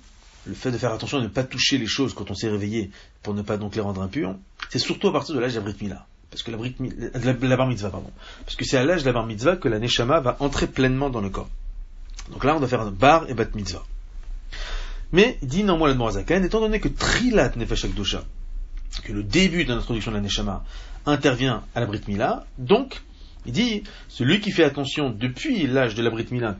le 0.46 0.54
fait 0.54 0.70
de 0.70 0.78
faire 0.78 0.92
attention 0.92 1.18
à 1.18 1.22
ne 1.22 1.28
pas 1.28 1.44
toucher 1.44 1.78
les 1.78 1.86
choses 1.86 2.14
quand 2.14 2.30
on 2.30 2.34
s'est 2.34 2.48
réveillé 2.48 2.90
pour 3.22 3.34
ne 3.34 3.42
pas 3.42 3.56
donc 3.56 3.74
les 3.76 3.80
rendre 3.80 4.02
impures, 4.02 4.34
c'est 4.70 4.78
surtout 4.78 5.08
à 5.08 5.12
partir 5.12 5.34
de 5.34 5.40
l'âge 5.40 5.54
de 5.54 5.60
la 5.60 5.72
Mila. 5.80 6.06
Parce 6.30 6.42
que 6.42 6.50
la, 6.50 6.56
Brit, 6.56 6.74
la, 6.80 7.56
bar 7.56 7.66
mitzvah, 7.66 7.90
pardon. 7.90 8.10
Parce 8.44 8.56
que 8.56 8.64
c'est 8.64 8.78
à 8.78 8.84
l'âge 8.84 9.02
de 9.02 9.06
la 9.06 9.12
bar 9.12 9.26
mitzvah 9.26 9.56
que 9.56 9.68
la 9.68 9.78
neshama 9.78 10.20
va 10.20 10.36
entrer 10.40 10.66
pleinement 10.66 11.10
dans 11.10 11.20
le 11.20 11.28
corps. 11.28 11.50
Donc 12.30 12.44
là, 12.44 12.56
on 12.56 12.58
doit 12.58 12.68
faire 12.68 12.80
un 12.80 12.90
bar 12.90 13.28
et 13.28 13.34
bat 13.34 13.44
mitzvah. 13.54 13.84
Mais, 15.12 15.38
dit 15.42 15.62
néanmoins 15.62 15.88
l'Admorazakani, 15.88 16.46
étant 16.46 16.60
donné 16.60 16.80
que 16.80 16.88
trilat 16.88 17.52
nefesh 17.56 17.86
dosha, 17.94 18.24
que 19.00 19.12
le 19.12 19.22
début 19.22 19.64
de 19.64 19.74
l'introduction 19.74 20.10
de 20.10 20.16
la 20.16 20.22
Neshama 20.22 20.64
intervient 21.06 21.62
à 21.74 21.80
la 21.80 21.86
Brit 21.86 22.02
Mila, 22.06 22.44
donc 22.58 23.02
il 23.46 23.52
dit 23.52 23.82
celui 24.08 24.40
qui 24.40 24.50
fait 24.52 24.64
attention 24.64 25.10
depuis 25.10 25.66
l'âge 25.66 25.94
de 25.94 26.02
la 26.02 26.10
Brit 26.10 26.26
Mila 26.30 26.56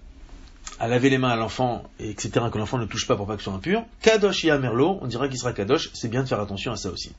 à 0.78 0.88
laver 0.88 1.10
les 1.10 1.18
mains 1.18 1.28
à 1.28 1.36
l'enfant, 1.36 1.84
etc., 2.00 2.46
que 2.50 2.58
l'enfant 2.58 2.78
ne 2.78 2.86
touche 2.86 3.06
pas 3.06 3.16
pour 3.16 3.26
pas 3.26 3.34
qu'il 3.34 3.44
soit 3.44 3.52
impur, 3.52 3.84
Kadosh 4.00 4.44
Merlo, 4.44 4.98
on 5.00 5.06
dira 5.06 5.28
qu'il 5.28 5.38
sera 5.38 5.52
Kadosh, 5.52 5.90
c'est 5.92 6.08
bien 6.08 6.22
de 6.22 6.28
faire 6.28 6.40
attention 6.40 6.72
à 6.72 6.76
ça 6.76 6.90
aussi. 6.90 7.12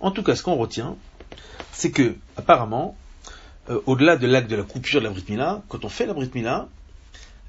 En 0.00 0.10
tout 0.10 0.22
cas, 0.22 0.36
ce 0.36 0.42
qu'on 0.42 0.56
retient, 0.56 0.96
c'est 1.72 1.90
que, 1.90 2.16
apparemment, 2.36 2.96
euh, 3.70 3.80
au-delà 3.86 4.16
de 4.16 4.26
l'acte 4.26 4.50
de 4.50 4.56
la 4.56 4.62
coupure 4.64 5.00
de 5.00 5.06
la 5.06 5.10
Brit 5.10 5.24
Mila, 5.28 5.62
quand 5.68 5.84
on 5.84 5.88
fait 5.88 6.06
la 6.06 6.14
Brit 6.14 6.30
Mila, 6.34 6.68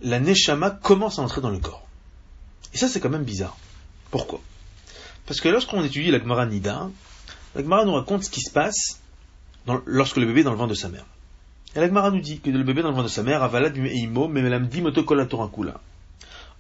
la 0.02 0.20
Neshama 0.20 0.72
commence 0.72 1.20
à 1.20 1.22
entrer 1.22 1.42
dans 1.42 1.50
le 1.50 1.60
corps. 1.60 1.86
Et 2.74 2.78
ça, 2.78 2.88
c'est 2.88 3.00
quand 3.00 3.10
même 3.10 3.24
bizarre. 3.24 3.58
Pourquoi? 4.12 4.42
Parce 5.26 5.42
que 5.42 5.50
lorsqu'on 5.50 5.84
étudie 5.84 6.12
la 6.12 6.20
Gemara 6.20 6.46
Nida, 6.46 6.90
la 7.56 7.62
Gemara 7.62 7.86
nous 7.86 7.94
raconte 7.94 8.24
ce 8.24 8.30
qui 8.30 8.42
se 8.42 8.52
passe 8.52 9.00
lorsque 9.86 10.18
le 10.18 10.26
bébé 10.26 10.42
est 10.42 10.44
dans 10.44 10.52
le 10.52 10.58
ventre 10.58 10.72
de 10.72 10.76
sa 10.76 10.90
mère. 10.90 11.06
Et 11.76 11.80
la 11.80 11.88
Gemara 11.88 12.12
nous 12.12 12.20
dit 12.20 12.40
que 12.40 12.50
le 12.50 12.64
bébé 12.64 12.82
dans 12.82 12.90
le 12.90 12.96
ventre 12.96 13.08
de 13.08 13.14
sa 13.14 13.24
mère, 13.24 13.42
avalad 13.42 13.76
meimo, 13.78 14.28
memelam 14.28 14.68
di 14.68 14.84
kol 15.06 15.28
Torah 15.28 15.50
kula. 15.54 15.80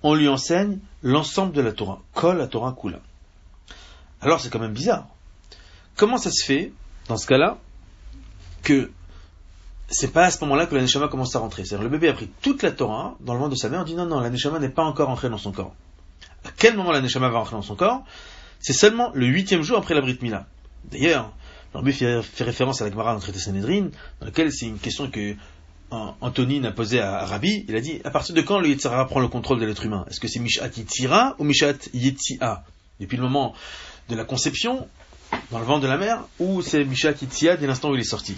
On 0.01 0.15
lui 0.15 0.27
enseigne 0.27 0.79
l'ensemble 1.01 1.53
de 1.53 1.61
la 1.61 1.71
Torah, 1.71 2.01
kol 2.13 2.37
la 2.37 2.47
Torah 2.47 2.75
kula. 2.79 2.99
Alors 4.21 4.39
c'est 4.39 4.49
quand 4.49 4.59
même 4.59 4.73
bizarre. 4.73 5.07
Comment 5.95 6.17
ça 6.17 6.31
se 6.31 6.43
fait, 6.45 6.71
dans 7.07 7.17
ce 7.17 7.27
cas-là, 7.27 7.57
que 8.63 8.89
c'est 9.89 10.11
pas 10.11 10.25
à 10.25 10.31
ce 10.31 10.43
moment-là 10.45 10.65
que 10.65 10.75
la 10.75 10.81
Neshama 10.81 11.07
commence 11.07 11.35
à 11.35 11.39
rentrer? 11.39 11.65
C'est-à-dire 11.65 11.83
le 11.83 11.89
bébé 11.89 12.09
a 12.09 12.13
pris 12.13 12.29
toute 12.41 12.63
la 12.63 12.71
Torah 12.71 13.15
dans 13.19 13.33
le 13.33 13.39
ventre 13.39 13.51
de 13.51 13.55
sa 13.55 13.69
mère, 13.69 13.81
on 13.81 13.83
dit 13.83 13.95
non, 13.95 14.05
non, 14.05 14.21
la 14.21 14.29
Neshama 14.29 14.59
n'est 14.59 14.69
pas 14.69 14.83
encore 14.83 15.09
entrée 15.09 15.29
dans 15.29 15.37
son 15.37 15.51
corps. 15.51 15.75
À 16.45 16.49
quel 16.57 16.75
moment 16.75 16.91
la 16.91 17.01
Neshama 17.01 17.29
va 17.29 17.39
rentrer 17.39 17.55
dans 17.55 17.61
son 17.61 17.75
corps? 17.75 18.03
C'est 18.63 18.73
seulement 18.73 19.11
le 19.13 19.27
huitième 19.27 19.61
jour 19.61 19.77
après 19.77 19.93
la 19.93 19.99
Brit 19.99 20.17
Mila. 20.21 20.47
D'ailleurs, 20.85 21.33
Rabbi 21.73 21.91
fait, 21.91 22.21
référence 22.39 22.81
à 22.81 22.85
la 22.85 22.91
Gemara 22.91 23.11
dans 23.11 23.17
le 23.17 23.21
traité 23.21 23.37
Sanhedrin, 23.37 23.89
dans 24.21 24.25
lequel 24.25 24.53
c'est 24.53 24.67
une 24.67 24.79
question 24.79 25.11
que 25.11 25.35
Antonine 25.91 26.65
a 26.65 26.71
posée 26.71 27.01
à, 27.01 27.25
Rabbi. 27.25 27.65
Il 27.67 27.75
a 27.75 27.81
dit, 27.81 27.99
à 28.05 28.09
partir 28.09 28.33
de 28.33 28.41
quand 28.41 28.59
le 28.59 28.69
Yetzirah 28.69 29.05
prend 29.07 29.19
le 29.19 29.27
contrôle 29.27 29.59
de 29.59 29.65
l'être 29.65 29.85
humain? 29.85 30.05
Est-ce 30.09 30.21
que 30.21 30.29
c'est 30.29 30.39
Mishat 30.39 30.69
Yitzira 30.77 31.35
ou 31.39 31.43
Mishat 31.43 31.75
Yetzia? 31.93 32.63
Depuis 33.01 33.17
le 33.17 33.23
moment 33.23 33.53
de 34.07 34.15
la 34.15 34.23
conception, 34.23 34.87
dans 35.51 35.59
le 35.59 35.65
ventre 35.65 35.81
de 35.81 35.87
la 35.87 35.97
mère, 35.97 36.23
ou 36.39 36.61
c'est 36.61 36.85
Mishat 36.85 37.15
Yetzia 37.21 37.57
dès 37.57 37.67
l'instant 37.67 37.91
où 37.91 37.95
il 37.95 38.01
est 38.01 38.05
sorti? 38.05 38.37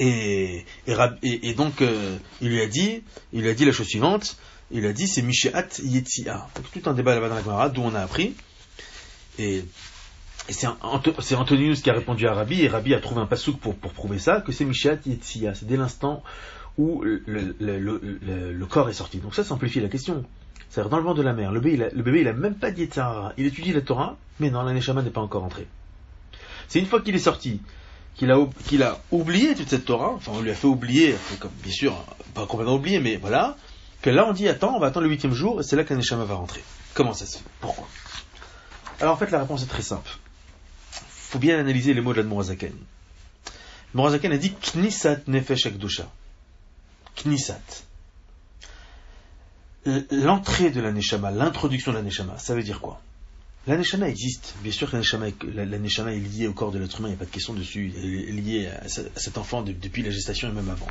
Et, 0.00 0.66
et, 0.86 1.54
donc, 1.54 1.80
euh, 1.80 2.18
il 2.42 2.48
lui 2.48 2.60
a 2.60 2.66
dit, 2.66 3.02
il 3.32 3.40
lui 3.40 3.48
a 3.48 3.54
dit 3.54 3.64
la 3.64 3.72
chose 3.72 3.86
suivante, 3.86 4.36
il 4.70 4.84
a 4.84 4.92
dit 4.92 5.08
c'est 5.08 5.22
Mishat 5.22 5.80
Yetzia. 5.82 6.46
Donc 6.56 6.70
tout 6.70 6.90
un 6.90 6.92
débat 6.92 7.14
là-bas 7.14 7.30
dans 7.30 7.36
la 7.36 7.42
Gemara, 7.42 7.68
d'où 7.70 7.80
on 7.80 7.94
a 7.94 8.00
appris 8.00 8.34
et, 9.38 9.64
c'est 10.48 10.66
Antonius 10.66 11.82
qui 11.82 11.90
a 11.90 11.92
répondu 11.92 12.26
à 12.26 12.34
Rabbi, 12.34 12.62
et 12.62 12.68
Rabbi 12.68 12.94
a 12.94 13.00
trouvé 13.00 13.20
un 13.20 13.26
pasouk 13.26 13.58
pour, 13.58 13.76
pour 13.76 13.92
prouver 13.92 14.18
ça, 14.18 14.40
que 14.40 14.50
c'est 14.50 14.64
Mishat 14.64 14.98
Yetzia, 15.06 15.54
c'est 15.54 15.66
dès 15.66 15.76
l'instant 15.76 16.22
où 16.78 17.02
le, 17.02 18.64
corps 18.66 18.88
est 18.88 18.94
sorti. 18.94 19.18
Donc 19.18 19.34
ça 19.34 19.44
simplifie 19.44 19.80
la 19.80 19.88
question. 19.88 20.24
C'est-à-dire 20.68 20.90
dans 20.90 20.96
le 20.96 21.02
ventre 21.02 21.18
de 21.18 21.22
la 21.22 21.32
mère, 21.32 21.52
le 21.52 21.60
bébé, 21.60 21.74
il 21.74 21.82
a, 21.82 21.90
le 21.90 22.02
bébé, 22.02 22.22
il 22.22 22.28
a 22.28 22.32
même 22.32 22.54
pas 22.54 22.70
dit 22.70 22.88
il 23.36 23.46
étudie 23.46 23.72
la 23.72 23.82
Torah, 23.82 24.16
mais 24.40 24.50
non, 24.50 24.62
la 24.62 24.72
Neshama 24.72 25.02
n'est 25.02 25.10
pas 25.10 25.20
encore 25.20 25.44
entrée. 25.44 25.66
C'est 26.68 26.78
une 26.78 26.86
fois 26.86 27.02
qu'il 27.02 27.14
est 27.14 27.18
sorti, 27.18 27.60
qu'il 28.16 28.30
a, 28.30 28.36
a 28.36 28.98
oublié 29.10 29.54
toute 29.54 29.68
cette 29.68 29.84
Torah, 29.84 30.12
enfin 30.14 30.32
on 30.34 30.40
lui 30.40 30.50
a 30.50 30.54
fait 30.54 30.66
oublier, 30.66 31.14
comme, 31.40 31.50
bien 31.62 31.72
sûr, 31.72 31.94
pas 32.34 32.46
complètement 32.46 32.76
oublié, 32.76 33.00
mais 33.00 33.16
voilà, 33.16 33.56
que 34.00 34.08
là 34.08 34.26
on 34.26 34.32
dit 34.32 34.48
attends, 34.48 34.74
on 34.74 34.80
va 34.80 34.86
attendre 34.86 35.04
le 35.04 35.10
huitième 35.10 35.34
jour, 35.34 35.60
et 35.60 35.62
c'est 35.62 35.76
là 35.76 35.84
qu'un 35.84 35.96
Neshama 35.96 36.24
va 36.24 36.34
rentrer. 36.34 36.62
Comment 36.94 37.12
ça 37.12 37.26
se 37.26 37.38
fait? 37.38 37.44
Pourquoi? 37.60 37.86
Alors 39.02 39.14
en 39.14 39.16
fait 39.18 39.32
la 39.32 39.40
réponse 39.40 39.64
est 39.64 39.66
très 39.66 39.82
simple. 39.82 40.08
faut 40.90 41.40
bien 41.40 41.58
analyser 41.58 41.92
les 41.92 42.00
mots 42.00 42.12
de 42.12 42.18
la 42.18 42.22
Morazaken. 42.22 42.72
Morazaken 43.94 44.30
a 44.30 44.38
dit 44.38 44.52
Knisat 44.52 45.26
Nefesh 45.26 45.66
Akdusha. 45.66 46.08
Knisat. 47.16 47.82
L'entrée 50.12 50.70
de 50.70 50.80
la 50.80 50.92
Neshama, 50.92 51.32
l'introduction 51.32 51.90
de 51.90 51.96
la 51.96 52.04
Neshama, 52.04 52.38
ça 52.38 52.54
veut 52.54 52.62
dire 52.62 52.80
quoi? 52.80 53.02
La 53.66 53.76
Neshama 53.76 54.08
existe. 54.08 54.54
Bien 54.62 54.70
sûr 54.70 54.88
que 54.88 54.96
la 54.96 55.78
Neshama, 55.78 56.12
est 56.12 56.20
liée 56.20 56.46
au 56.46 56.52
corps 56.52 56.70
de 56.70 56.78
l'être 56.78 57.00
humain, 57.00 57.08
il 57.08 57.12
n'y 57.12 57.16
a 57.16 57.18
pas 57.18 57.24
de 57.24 57.30
question 57.30 57.54
dessus. 57.54 57.92
Elle 57.96 58.38
est 58.38 58.40
liée 58.40 58.68
à 58.68 58.88
cet 58.88 59.36
enfant 59.36 59.62
depuis 59.62 60.04
la 60.04 60.12
gestation 60.12 60.48
et 60.48 60.52
même 60.52 60.68
avant. 60.68 60.86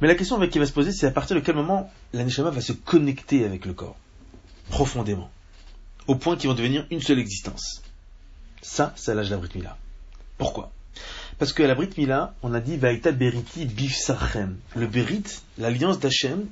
Mais 0.00 0.08
la 0.08 0.16
question 0.16 0.44
qui 0.48 0.58
va 0.58 0.66
se 0.66 0.72
poser, 0.72 0.90
c'est 0.90 1.06
à 1.06 1.12
partir 1.12 1.36
de 1.36 1.40
quel 1.40 1.54
moment 1.54 1.88
la 2.12 2.24
Neshama 2.24 2.50
va 2.50 2.60
se 2.60 2.72
connecter 2.72 3.44
avec 3.44 3.64
le 3.64 3.74
corps, 3.74 3.96
profondément, 4.70 5.30
au 6.10 6.16
point 6.16 6.36
qu'ils 6.36 6.50
vont 6.50 6.56
devenir 6.56 6.86
une 6.90 7.00
seule 7.00 7.20
existence. 7.20 7.82
Ça, 8.62 8.92
c'est 8.96 9.12
à 9.12 9.14
l'âge 9.14 9.28
de 9.28 9.34
la 9.34 9.40
Brit 9.40 9.50
Mila. 9.54 9.76
Pourquoi? 10.38 10.72
Parce 11.38 11.52
qu'à 11.52 11.68
la 11.68 11.76
Brit 11.76 11.90
Mila, 11.96 12.34
on 12.42 12.52
a 12.52 12.60
dit 12.60 12.76
Vaïta 12.76 13.12
Beriti 13.12 13.64
Bifsachem. 13.64 14.56
Le 14.74 14.86
Berit, 14.88 15.22
l'alliance 15.56 16.00
d'Hachem, 16.00 16.46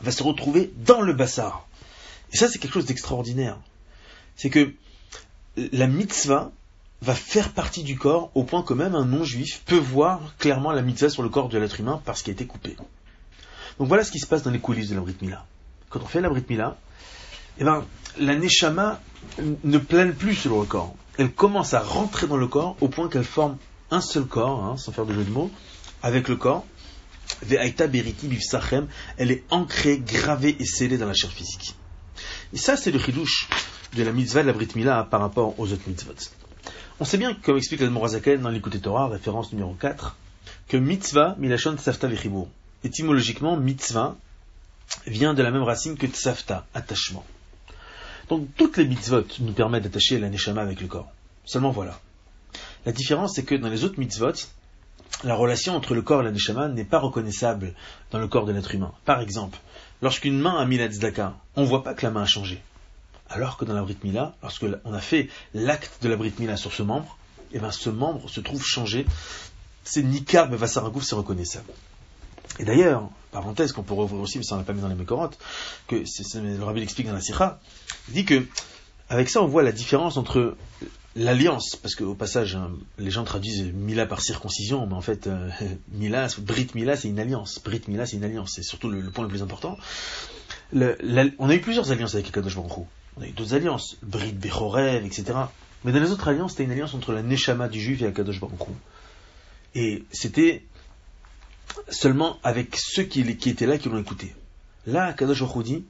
va 0.00 0.10
se 0.10 0.24
retrouver 0.24 0.72
dans 0.84 1.00
le 1.00 1.12
Bassar. 1.12 1.68
Et 2.32 2.36
ça, 2.36 2.48
c'est 2.48 2.58
quelque 2.58 2.74
chose 2.74 2.86
d'extraordinaire 2.86 3.56
c'est 4.34 4.50
que 4.50 4.74
la 5.56 5.86
mitzvah 5.86 6.50
va 7.00 7.14
faire 7.14 7.52
partie 7.52 7.84
du 7.84 7.96
corps 7.96 8.30
au 8.34 8.42
point 8.42 8.62
que 8.62 8.74
même 8.74 8.96
un 8.96 9.04
non-juif 9.04 9.62
peut 9.66 9.78
voir 9.78 10.34
clairement 10.38 10.72
la 10.72 10.82
mitzvah 10.82 11.10
sur 11.10 11.22
le 11.22 11.28
corps 11.28 11.48
de 11.48 11.58
l'être 11.58 11.78
humain 11.78 12.00
parce 12.04 12.22
qu'il 12.22 12.32
a 12.32 12.34
été 12.34 12.46
coupé. 12.46 12.76
Donc 13.78 13.86
voilà 13.86 14.02
ce 14.02 14.10
qui 14.10 14.18
se 14.18 14.26
passe 14.26 14.42
dans 14.42 14.50
les 14.50 14.58
coulisses 14.58 14.88
de 14.88 14.94
la 14.96 15.00
Brit 15.00 15.16
Mila. 15.20 15.46
Quand 15.90 16.00
on 16.00 16.06
fait 16.06 16.20
la 16.20 16.28
Brit 16.28 16.44
Mila, 16.48 16.76
eh 17.58 17.64
ben, 17.64 17.84
la 18.18 18.34
Neshama 18.36 19.00
ne 19.38 19.78
plane 19.78 20.14
plus 20.14 20.34
sur 20.34 20.58
le 20.60 20.66
corps. 20.66 20.94
Elle 21.18 21.32
commence 21.32 21.74
à 21.74 21.80
rentrer 21.80 22.26
dans 22.26 22.36
le 22.36 22.46
corps 22.46 22.76
au 22.80 22.88
point 22.88 23.08
qu'elle 23.08 23.24
forme 23.24 23.56
un 23.90 24.00
seul 24.00 24.24
corps, 24.24 24.64
hein, 24.64 24.76
sans 24.76 24.92
faire 24.92 25.06
de 25.06 25.14
jeu 25.14 25.24
de 25.24 25.30
mots, 25.30 25.50
avec 26.02 26.28
le 26.28 26.36
corps. 26.36 26.64
Elle 27.50 29.30
est 29.30 29.44
ancrée, 29.50 29.98
gravée 29.98 30.56
et 30.58 30.64
scellée 30.64 30.98
dans 30.98 31.06
la 31.06 31.14
chair 31.14 31.30
physique. 31.30 31.74
Et 32.52 32.58
ça, 32.58 32.76
c'est 32.76 32.90
le 32.90 32.98
chidouche 32.98 33.48
de 33.94 34.02
la 34.02 34.12
mitzvah 34.12 34.42
de 34.42 34.48
la 34.48 34.52
Brit 34.52 34.68
Mila 34.74 35.06
par 35.10 35.20
rapport 35.20 35.58
aux 35.58 35.72
autres 35.72 35.82
mitzvot. 35.86 36.14
On 37.00 37.04
sait 37.04 37.18
bien, 37.18 37.34
comme 37.34 37.56
explique 37.56 37.80
l'Admorazaken 37.80 38.42
dans 38.42 38.50
l'écoute 38.50 38.80
Torah, 38.80 39.08
référence 39.08 39.52
numéro 39.52 39.74
4, 39.74 40.16
que 40.68 40.76
mitzvah, 40.76 41.34
milachon 41.38 41.76
tsafta 41.76 42.06
vechibur. 42.06 42.48
Étymologiquement, 42.84 43.56
mitzvah 43.56 44.16
vient 45.06 45.34
de 45.34 45.42
la 45.42 45.50
même 45.50 45.62
racine 45.62 45.96
que 45.96 46.06
tsafta, 46.06 46.66
attachement. 46.74 47.24
Donc 48.32 48.48
toutes 48.56 48.78
les 48.78 48.86
mitzvot 48.86 49.26
nous 49.40 49.52
permettent 49.52 49.82
d'attacher 49.82 50.18
la 50.18 50.30
neshama 50.30 50.62
avec 50.62 50.80
le 50.80 50.86
corps. 50.86 51.12
Seulement 51.44 51.70
voilà. 51.70 52.00
La 52.86 52.92
différence, 52.92 53.34
c'est 53.34 53.42
que 53.42 53.54
dans 53.54 53.68
les 53.68 53.84
autres 53.84 54.00
mitzvot, 54.00 54.32
la 55.22 55.34
relation 55.34 55.76
entre 55.76 55.94
le 55.94 56.00
corps 56.00 56.22
et 56.22 56.24
la 56.24 56.30
neshama 56.30 56.68
n'est 56.68 56.86
pas 56.86 56.98
reconnaissable 56.98 57.74
dans 58.10 58.18
le 58.18 58.28
corps 58.28 58.46
de 58.46 58.52
l'être 58.52 58.74
humain. 58.74 58.94
Par 59.04 59.20
exemple, 59.20 59.58
lorsqu'une 60.00 60.38
main 60.40 60.56
a 60.56 60.64
mis 60.64 60.78
la 60.78 60.88
tzedaka, 60.88 61.34
on 61.56 61.64
ne 61.64 61.66
voit 61.66 61.84
pas 61.84 61.92
que 61.92 62.06
la 62.06 62.10
main 62.10 62.22
a 62.22 62.26
changé. 62.26 62.62
Alors 63.28 63.58
que 63.58 63.66
dans 63.66 63.74
la 63.74 63.82
Brit 63.82 63.98
Mila, 64.02 64.34
lorsque 64.40 64.64
on 64.86 64.94
a 64.94 65.00
fait 65.02 65.28
l'acte 65.52 66.02
de 66.02 66.08
la 66.08 66.16
Brit 66.16 66.32
Mila 66.38 66.56
sur 66.56 66.72
ce 66.72 66.82
membre, 66.82 67.18
eh 67.52 67.58
ben 67.58 67.70
ce 67.70 67.90
membre 67.90 68.30
se 68.30 68.40
trouve 68.40 68.64
changé. 68.64 69.04
C'est 69.84 70.02
Nikar 70.02 70.48
Vassaragouf, 70.48 71.04
c'est 71.04 71.16
reconnaissable. 71.16 71.70
Et 72.58 72.64
d'ailleurs, 72.64 73.08
parenthèse 73.30 73.72
qu'on 73.72 73.82
peut 73.82 73.94
revoir 73.94 74.20
aussi, 74.20 74.38
mais 74.38 74.44
ça 74.44 74.54
on 74.54 74.58
l'a 74.58 74.64
pas 74.64 74.72
mis 74.72 74.82
dans 74.82 74.88
les 74.88 74.94
mécorotes, 74.94 75.38
que 75.88 75.96
le 75.96 76.64
rabbi 76.64 76.80
l'explique 76.80 77.06
dans 77.06 77.14
la 77.14 77.20
Sikha, 77.20 77.60
il 78.08 78.14
dit 78.14 78.24
que 78.24 78.46
avec 79.08 79.28
ça 79.28 79.42
on 79.42 79.46
voit 79.46 79.62
la 79.62 79.72
différence 79.72 80.16
entre 80.16 80.56
l'alliance, 81.16 81.76
parce 81.76 81.94
qu'au 81.94 82.14
passage, 82.14 82.56
hein, 82.56 82.70
les 82.98 83.10
gens 83.10 83.24
traduisent 83.24 83.72
Mila 83.72 84.06
par 84.06 84.20
circoncision, 84.20 84.86
mais 84.86 84.94
en 84.94 85.00
fait, 85.00 85.26
euh, 85.26 85.50
Mila, 85.92 86.28
Brit 86.38 86.68
Mila, 86.74 86.96
c'est 86.96 87.08
une 87.08 87.18
alliance. 87.18 87.60
Brit 87.62 87.82
Mila, 87.88 88.06
c'est 88.06 88.16
une 88.16 88.24
alliance. 88.24 88.52
C'est 88.54 88.62
surtout 88.62 88.88
le, 88.88 89.10
point 89.10 89.24
le 89.24 89.30
plus 89.30 89.42
important. 89.42 89.76
on 90.74 91.48
a 91.48 91.54
eu 91.54 91.60
plusieurs 91.60 91.90
alliances 91.92 92.14
avec 92.14 92.30
Kadosh 92.32 92.56
Baruch 92.56 92.86
on 93.18 93.22
a 93.22 93.26
eu 93.26 93.32
d'autres 93.32 93.54
alliances, 93.54 93.98
Brit 94.02 94.32
Bechorev, 94.32 95.04
etc. 95.04 95.34
Mais 95.84 95.92
dans 95.92 96.00
les 96.00 96.10
autres 96.12 96.28
alliances, 96.28 96.52
c'était 96.52 96.64
une 96.64 96.70
alliance 96.70 96.94
entre 96.94 97.12
la 97.12 97.22
Neshama 97.22 97.68
du 97.68 97.78
Juif 97.78 98.00
et 98.00 98.04
la 98.06 98.12
Kadosh 98.12 98.40
Baruch 98.40 98.58
Et 99.74 100.04
c'était 100.10 100.64
seulement 101.88 102.38
avec 102.42 102.76
ceux 102.76 103.04
qui, 103.04 103.20
étaient 103.20 103.66
là 103.66 103.78
qui 103.78 103.88
l'ont 103.88 103.98
écouté. 103.98 104.34
Là, 104.86 105.12
Kadosh 105.12 105.42
dit, 105.64 105.84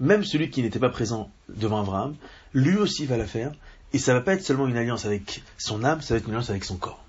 même 0.00 0.24
celui 0.24 0.50
qui 0.50 0.62
n'était 0.62 0.78
pas 0.78 0.88
présent 0.88 1.30
devant 1.48 1.80
Abraham, 1.80 2.16
lui 2.54 2.76
aussi 2.76 3.06
va 3.06 3.16
la 3.16 3.26
faire, 3.26 3.52
et 3.92 3.98
ça 3.98 4.14
va 4.14 4.20
pas 4.20 4.34
être 4.34 4.44
seulement 4.44 4.66
une 4.66 4.76
alliance 4.76 5.04
avec 5.04 5.42
son 5.58 5.84
âme, 5.84 6.00
ça 6.00 6.14
va 6.14 6.18
être 6.18 6.26
une 6.26 6.34
alliance 6.34 6.50
avec 6.50 6.64
son 6.64 6.76
corps. 6.76 7.04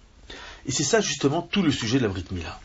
Et 0.65 0.72
c'est 0.72 0.84
ça 0.84 1.01
justement 1.01 1.42
tout 1.42 1.62
le 1.62 1.72
sujet 1.72 1.98
de 1.98 2.03
la 2.03 2.10
Brit 2.10 2.25
Mila. 2.32 2.60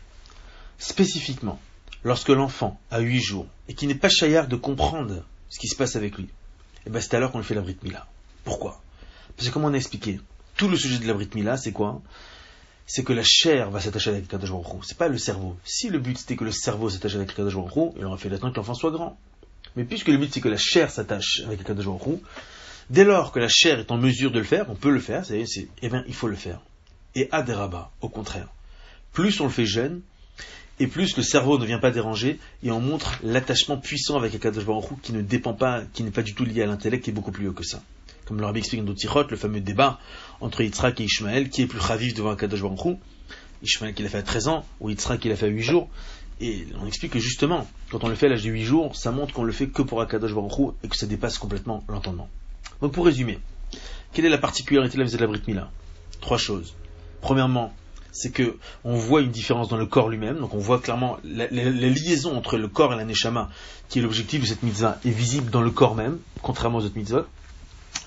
Spécifiquement, 0.78 1.60
lorsque 2.04 2.28
l'enfant 2.28 2.78
a 2.90 3.00
huit 3.00 3.20
jours 3.20 3.46
et 3.68 3.74
qui 3.74 3.86
n'est 3.86 3.94
pas 3.94 4.08
chaillard 4.08 4.48
de 4.48 4.56
comprendre 4.56 5.24
ce 5.48 5.58
qui 5.58 5.68
se 5.68 5.76
passe 5.76 5.96
avec 5.96 6.16
lui, 6.16 6.24
et 6.24 6.28
eh 6.86 6.90
bien 6.90 7.00
c'est 7.00 7.14
alors 7.14 7.32
qu'on 7.32 7.42
fait 7.42 7.54
la 7.54 7.60
Brit 7.60 7.78
Mila. 7.82 8.06
Pourquoi? 8.44 8.80
Parce 9.36 9.48
que 9.48 9.54
comme 9.54 9.64
on 9.64 9.72
a 9.72 9.76
expliqué, 9.76 10.20
tout 10.56 10.68
le 10.68 10.76
sujet 10.76 10.98
de 10.98 11.06
la 11.06 11.14
Brit 11.14 11.30
Mila, 11.34 11.56
c'est 11.56 11.72
quoi? 11.72 12.00
C'est 12.90 13.04
que 13.04 13.12
la 13.12 13.22
chair 13.22 13.70
va 13.70 13.80
s'attacher 13.80 14.10
avec 14.10 14.28
Kadosh 14.28 14.50
Baruch 14.50 14.82
C'est 14.82 14.96
pas 14.96 15.08
le 15.08 15.18
cerveau. 15.18 15.56
Si 15.62 15.90
le 15.90 15.98
but 15.98 16.16
c'était 16.16 16.36
que 16.36 16.44
le 16.44 16.50
cerveau 16.50 16.88
s'attache 16.88 17.14
avec 17.14 17.34
Kadosh 17.34 17.54
Baruch 17.54 17.92
il 17.98 18.04
aurait 18.06 18.18
fait 18.18 18.30
l'attendre 18.30 18.54
que 18.54 18.58
l'enfant 18.58 18.72
soit 18.72 18.90
grand. 18.90 19.18
Mais 19.76 19.84
puisque 19.84 20.08
le 20.08 20.16
but 20.16 20.32
c'est 20.32 20.40
que 20.40 20.48
la 20.48 20.56
chair 20.56 20.90
s'attache 20.90 21.42
avec 21.46 21.62
Kadosh 21.62 21.84
Baruch 21.84 22.20
dès 22.88 23.04
lors 23.04 23.30
que 23.30 23.40
la 23.40 23.48
chair 23.48 23.78
est 23.78 23.90
en 23.90 23.98
mesure 23.98 24.30
de 24.30 24.38
le 24.38 24.44
faire, 24.44 24.70
on 24.70 24.74
peut 24.74 24.90
le 24.90 25.00
faire, 25.00 25.24
c'est, 25.26 25.44
eh 25.82 25.88
bien 25.88 26.02
il 26.08 26.14
faut 26.14 26.28
le 26.28 26.36
faire. 26.36 26.60
Et 27.14 27.28
à 27.30 27.42
des 27.42 27.52
rabats, 27.52 27.90
au 28.00 28.08
contraire. 28.08 28.48
Plus 29.12 29.38
on 29.40 29.44
le 29.44 29.50
fait 29.50 29.66
jeune, 29.66 30.00
et 30.80 30.86
plus 30.86 31.16
le 31.16 31.22
cerveau 31.22 31.58
ne 31.58 31.66
vient 31.66 31.78
pas 31.78 31.90
déranger, 31.90 32.38
et 32.62 32.70
on 32.70 32.80
montre 32.80 33.18
l'attachement 33.22 33.76
puissant 33.76 34.16
avec 34.16 34.34
Akadosh 34.34 34.64
Baruch 34.64 35.00
qui 35.02 35.12
ne 35.12 35.20
dépend 35.20 35.52
pas, 35.52 35.82
qui 35.92 36.04
n'est 36.04 36.10
pas 36.10 36.22
du 36.22 36.34
tout 36.34 36.44
lié 36.44 36.62
à 36.62 36.66
l'intellect, 36.66 37.04
qui 37.04 37.10
est 37.10 37.12
beaucoup 37.12 37.32
plus 37.32 37.48
haut 37.48 37.52
que 37.52 37.64
ça. 37.64 37.82
Comme 38.24 38.40
le 38.40 38.46
Rabbi 38.46 38.58
explique 38.58 38.84
dans 38.84 38.94
le 38.94 39.36
fameux 39.36 39.60
débat 39.60 39.98
entre 40.40 40.62
Yitzhak 40.62 41.00
et 41.00 41.04
Ishmael, 41.04 41.48
qui 41.50 41.62
est 41.62 41.66
plus 41.66 41.78
ravif 41.78 42.14
devant 42.14 42.30
Akadosh 42.30 42.62
Baruch 42.62 42.98
Ishmael 43.62 43.94
qui 43.94 44.02
l'a 44.02 44.08
fait 44.08 44.18
à 44.18 44.22
13 44.22 44.48
ans, 44.48 44.64
ou 44.80 44.90
Yitzhak 44.90 45.20
qui 45.20 45.28
l'a 45.28 45.36
fait 45.36 45.46
à 45.46 45.50
8 45.50 45.62
jours, 45.62 45.88
et 46.40 46.66
on 46.80 46.86
explique 46.86 47.12
que 47.12 47.18
justement, 47.18 47.66
quand 47.90 48.04
on 48.04 48.08
le 48.08 48.14
fait 48.14 48.26
à 48.26 48.28
l'âge 48.28 48.44
de 48.44 48.50
8 48.50 48.64
jours, 48.64 48.96
ça 48.96 49.10
montre 49.10 49.34
qu'on 49.34 49.42
le 49.42 49.52
fait 49.52 49.68
que 49.68 49.82
pour 49.82 50.00
Akadosh 50.00 50.34
Baruch 50.34 50.74
et 50.84 50.88
que 50.88 50.96
ça 50.96 51.06
dépasse 51.06 51.38
complètement 51.38 51.82
l'entendement. 51.88 52.28
Donc 52.80 52.92
pour 52.92 53.04
résumer, 53.06 53.40
quelle 54.12 54.24
est 54.24 54.30
la 54.30 54.38
particularité 54.38 54.94
de 54.94 54.98
la 54.98 55.04
visite 55.04 55.18
de 55.18 55.24
la 55.24 55.30
Brit 55.30 55.42
Mila 55.46 55.70
Trois 56.20 56.38
choses. 56.38 56.74
Premièrement, 57.20 57.72
c'est 58.12 58.30
que 58.30 58.56
on 58.84 58.94
voit 58.94 59.20
une 59.20 59.30
différence 59.30 59.68
dans 59.68 59.76
le 59.76 59.86
corps 59.86 60.08
lui-même, 60.08 60.38
donc 60.38 60.54
on 60.54 60.58
voit 60.58 60.80
clairement 60.80 61.18
la, 61.24 61.46
liaison 61.48 62.36
entre 62.36 62.56
le 62.56 62.68
corps 62.68 62.92
et 62.92 62.96
la 62.96 63.04
neshama, 63.04 63.50
qui 63.88 63.98
est 63.98 64.02
l'objectif 64.02 64.40
de 64.40 64.46
cette 64.46 64.62
mitzvah, 64.62 64.98
est 65.04 65.10
visible 65.10 65.50
dans 65.50 65.60
le 65.60 65.70
corps 65.70 65.94
même, 65.94 66.18
contrairement 66.42 66.78
aux 66.78 66.84
autres 66.84 66.96
mitzvot. 66.96 67.26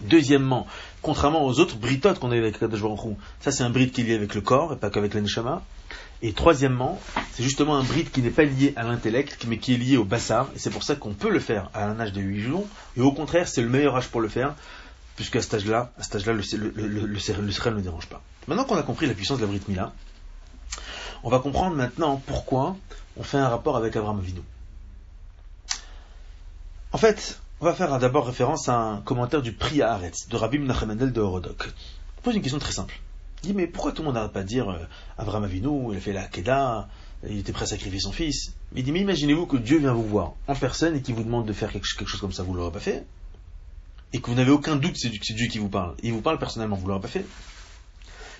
Deuxièmement, 0.01 0.65
contrairement 1.01 1.45
aux 1.45 1.59
autres 1.59 1.77
britotes 1.77 2.19
qu'on 2.19 2.31
a 2.31 2.37
avec 2.37 2.59
Kadosh 2.59 2.81
ça 3.39 3.51
c'est 3.51 3.63
un 3.63 3.69
brit 3.69 3.91
qui 3.91 4.01
est 4.01 4.03
lié 4.03 4.15
avec 4.15 4.33
le 4.33 4.41
corps 4.41 4.73
et 4.73 4.75
pas 4.75 4.89
qu'avec 4.89 5.13
la 5.13 5.21
neshama. 5.21 5.61
Et 6.23 6.33
troisièmement, 6.33 6.99
c'est 7.33 7.43
justement 7.43 7.75
un 7.75 7.83
brit 7.83 8.05
qui 8.05 8.21
n'est 8.21 8.29
pas 8.29 8.43
lié 8.43 8.73
à 8.75 8.83
l'intellect, 8.83 9.45
mais 9.47 9.57
qui 9.57 9.73
est 9.73 9.77
lié 9.77 9.97
au 9.97 10.03
bassar, 10.03 10.49
et 10.55 10.59
c'est 10.59 10.69
pour 10.69 10.83
ça 10.83 10.95
qu'on 10.95 11.13
peut 11.13 11.31
le 11.31 11.39
faire 11.39 11.71
à 11.73 11.85
un 11.85 11.99
âge 11.99 12.13
de 12.13 12.21
8 12.21 12.41
jours, 12.41 12.67
et 12.95 13.01
au 13.01 13.11
contraire, 13.11 13.47
c'est 13.47 13.63
le 13.63 13.69
meilleur 13.69 13.95
âge 13.95 14.07
pour 14.07 14.21
le 14.21 14.27
faire, 14.27 14.53
puisqu'à 15.15 15.41
cet 15.41 15.55
âge-là, 15.55 15.91
à 15.97 16.03
cet 16.03 16.17
âge-là, 16.17 16.33
le, 16.33 16.43
le, 16.57 16.87
le, 16.87 17.05
le, 17.07 17.71
ne 17.71 17.81
dérange 17.81 18.05
pas. 18.05 18.21
Maintenant 18.47 18.65
qu'on 18.65 18.77
a 18.77 18.83
compris 18.83 19.07
la 19.07 19.15
puissance 19.15 19.39
de 19.39 19.45
la 19.45 19.47
Brit 19.47 19.61
Mila, 19.67 19.93
on 21.23 21.29
va 21.29 21.39
comprendre 21.39 21.75
maintenant 21.75 22.21
pourquoi 22.27 22.75
on 23.17 23.23
fait 23.23 23.37
un 23.37 23.49
rapport 23.49 23.75
avec 23.75 23.95
Abraham 23.95 24.19
Avinu. 24.19 24.41
En 26.93 26.97
fait, 26.99 27.40
on 27.61 27.65
va 27.65 27.75
faire 27.75 27.97
d'abord 27.99 28.25
référence 28.25 28.69
à 28.69 28.75
un 28.75 29.01
commentaire 29.01 29.43
du 29.43 29.51
Pri 29.51 29.83
Haaretz 29.83 30.27
de 30.27 30.35
Rabbi 30.35 30.57
Menachem 30.57 30.95
de 30.95 31.21
Horodok. 31.21 31.67
Il 31.67 32.21
pose 32.23 32.35
une 32.35 32.41
question 32.41 32.57
très 32.57 32.71
simple. 32.71 32.99
Il 33.43 33.49
dit, 33.49 33.53
mais 33.53 33.67
pourquoi 33.67 33.91
tout 33.91 34.01
le 34.01 34.07
monde 34.07 34.15
n'arrête 34.15 34.31
pas 34.31 34.41
de 34.41 34.47
dire 34.47 34.69
euh, 34.69 34.79
Abraham 35.19 35.43
Avinu, 35.43 35.91
il 35.91 35.97
a 35.97 35.99
fait 35.99 36.11
la 36.11 36.23
Kedah, 36.23 36.89
il 37.29 37.37
était 37.37 37.51
prêt 37.51 37.63
à 37.63 37.67
sacrifier 37.67 37.99
son 37.99 38.11
fils 38.11 38.53
Il 38.75 38.83
dit, 38.83 38.91
mais 38.91 39.01
imaginez-vous 39.01 39.45
que 39.45 39.57
Dieu 39.57 39.77
vient 39.77 39.93
vous 39.93 40.07
voir 40.07 40.33
en 40.47 40.55
personne 40.55 40.95
et 40.95 41.03
qui 41.03 41.13
vous 41.13 41.23
demande 41.23 41.45
de 41.45 41.53
faire 41.53 41.71
quelque 41.71 42.03
chose 42.05 42.19
comme 42.19 42.33
ça, 42.33 42.41
vous 42.41 42.53
ne 42.53 42.57
l'aurez 42.57 42.71
pas 42.71 42.79
fait 42.79 43.05
et 44.13 44.19
que 44.19 44.27
vous 44.27 44.35
n'avez 44.35 44.51
aucun 44.51 44.75
doute 44.75 44.93
que 44.93 44.99
c'est 44.99 45.33
Dieu 45.33 45.47
qui 45.47 45.59
vous 45.59 45.69
parle, 45.69 45.95
il 46.01 46.11
vous 46.13 46.21
parle 46.21 46.39
personnellement, 46.39 46.75
vous 46.75 46.83
ne 46.83 46.89
l'aurez 46.89 47.01
pas 47.01 47.07
fait. 47.07 47.25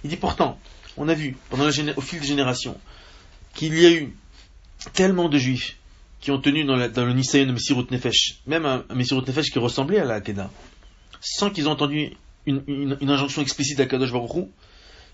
Il 0.03 0.09
dit 0.09 0.17
pourtant, 0.17 0.57
on 0.97 1.07
a 1.07 1.13
vu 1.13 1.37
pendant 1.49 1.67
au 1.67 2.01
fil 2.01 2.19
des 2.19 2.27
générations 2.27 2.77
qu'il 3.53 3.79
y 3.79 3.85
a 3.85 3.91
eu 3.91 4.15
tellement 4.93 5.29
de 5.29 5.37
juifs 5.37 5.77
qui 6.21 6.31
ont 6.31 6.39
tenu 6.39 6.63
dans, 6.63 6.75
le 6.75 7.13
Nisayon 7.13 7.47
de 7.47 7.51
Messirut 7.51 7.87
Nefesh, 7.89 8.41
même 8.45 8.65
un, 8.65 8.85
Messirut 8.93 9.27
Nefesh 9.27 9.51
qui 9.51 9.59
ressemblait 9.59 9.99
à 9.99 10.05
la 10.05 10.15
Hakeda, 10.15 10.49
sans 11.19 11.49
qu'ils 11.49 11.65
aient 11.65 11.67
entendu 11.67 12.15
une, 12.45 12.97
injonction 13.01 13.41
explicite 13.41 13.79
à 13.79 13.87
Kadosh 13.87 14.11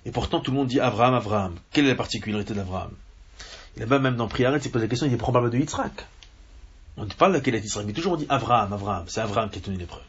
et 0.06 0.12
pourtant 0.12 0.40
tout 0.40 0.52
le 0.52 0.58
monde 0.58 0.68
dit 0.68 0.80
Abraham, 0.80 1.16
Abraham. 1.16 1.56
Quelle 1.72 1.86
est 1.86 1.90
la 1.90 1.96
particularité 1.96 2.54
d'Abraham? 2.54 2.92
Là-bas, 3.78 4.00
même 4.00 4.16
dans 4.16 4.28
Priaret, 4.28 4.60
il 4.64 4.72
pose 4.72 4.82
la 4.82 4.88
question, 4.88 5.08
il 5.08 5.14
est 5.14 5.18
probable 5.18 5.50
de 5.50 5.58
Yitzhak. 5.58 6.06
On 6.98 7.06
ne 7.06 7.10
parle 7.10 7.34
de 7.34 7.40
quel 7.40 7.56
est 7.56 7.60
Yitzhak, 7.60 7.86
mais 7.86 7.94
toujours 7.94 8.14
on 8.14 8.18
dit 8.18 8.26
Abraham, 8.30 8.74
Abraham. 8.74 9.06
C'est 9.08 9.22
Abraham 9.22 9.50
qui 9.50 9.60
a 9.60 9.62
tenu 9.62 9.78
l'épreuve. 9.78 10.04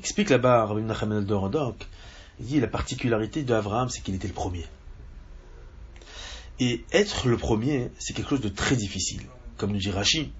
Explique 0.00 0.30
là-bas 0.30 0.66
Rabbi 0.66 0.82
Nachem 0.82 1.12
el 1.12 1.26
il 2.40 2.46
dit 2.46 2.60
la 2.60 2.68
particularité 2.68 3.42
d'Abraham, 3.42 3.88
c'est 3.88 4.00
qu'il 4.00 4.14
était 4.14 4.28
le 4.28 4.34
premier. 4.34 4.64
Et 6.60 6.84
être 6.92 7.28
le 7.28 7.36
premier, 7.36 7.90
c'est 7.98 8.14
quelque 8.14 8.30
chose 8.30 8.40
de 8.40 8.48
très 8.48 8.76
difficile. 8.76 9.22
Comme 9.58 9.72
nous 9.72 9.78
dit 9.78 9.90
Rashi, 9.90 10.30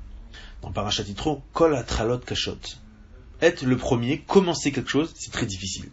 dans 0.62 0.72
Parashat 0.72 1.04
Kol 1.52 1.76
atralot 1.76 2.18
kashot. 2.18 2.56
Être 3.42 3.64
le 3.64 3.76
premier, 3.76 4.20
commencer 4.20 4.72
quelque 4.72 4.88
chose, 4.88 5.12
c'est 5.16 5.32
très 5.32 5.46
difficile. 5.46 5.90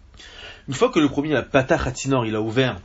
Une 0.67 0.74
fois 0.74 0.89
que 0.89 1.00
le 1.00 1.10
premier, 1.10 1.34
la 1.34 1.44
patah 1.44 1.82
hatinor, 1.84 2.25
il 2.25 2.36
a 2.36 2.41
ouvert 2.41 2.79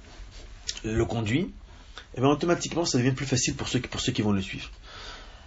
le 0.85 1.05
conduit, 1.05 1.41
et 1.43 2.17
eh 2.17 2.21
bien 2.21 2.31
automatiquement 2.31 2.85
ça 2.85 2.99
devient 2.99 3.13
plus 3.13 3.27
facile 3.27 3.55
pour 3.55 3.69
ceux, 3.69 3.81
pour 3.81 4.01
ceux 4.01 4.13
qui 4.13 4.23
vont 4.23 4.33
le 4.33 4.43
suivre. 4.43 4.71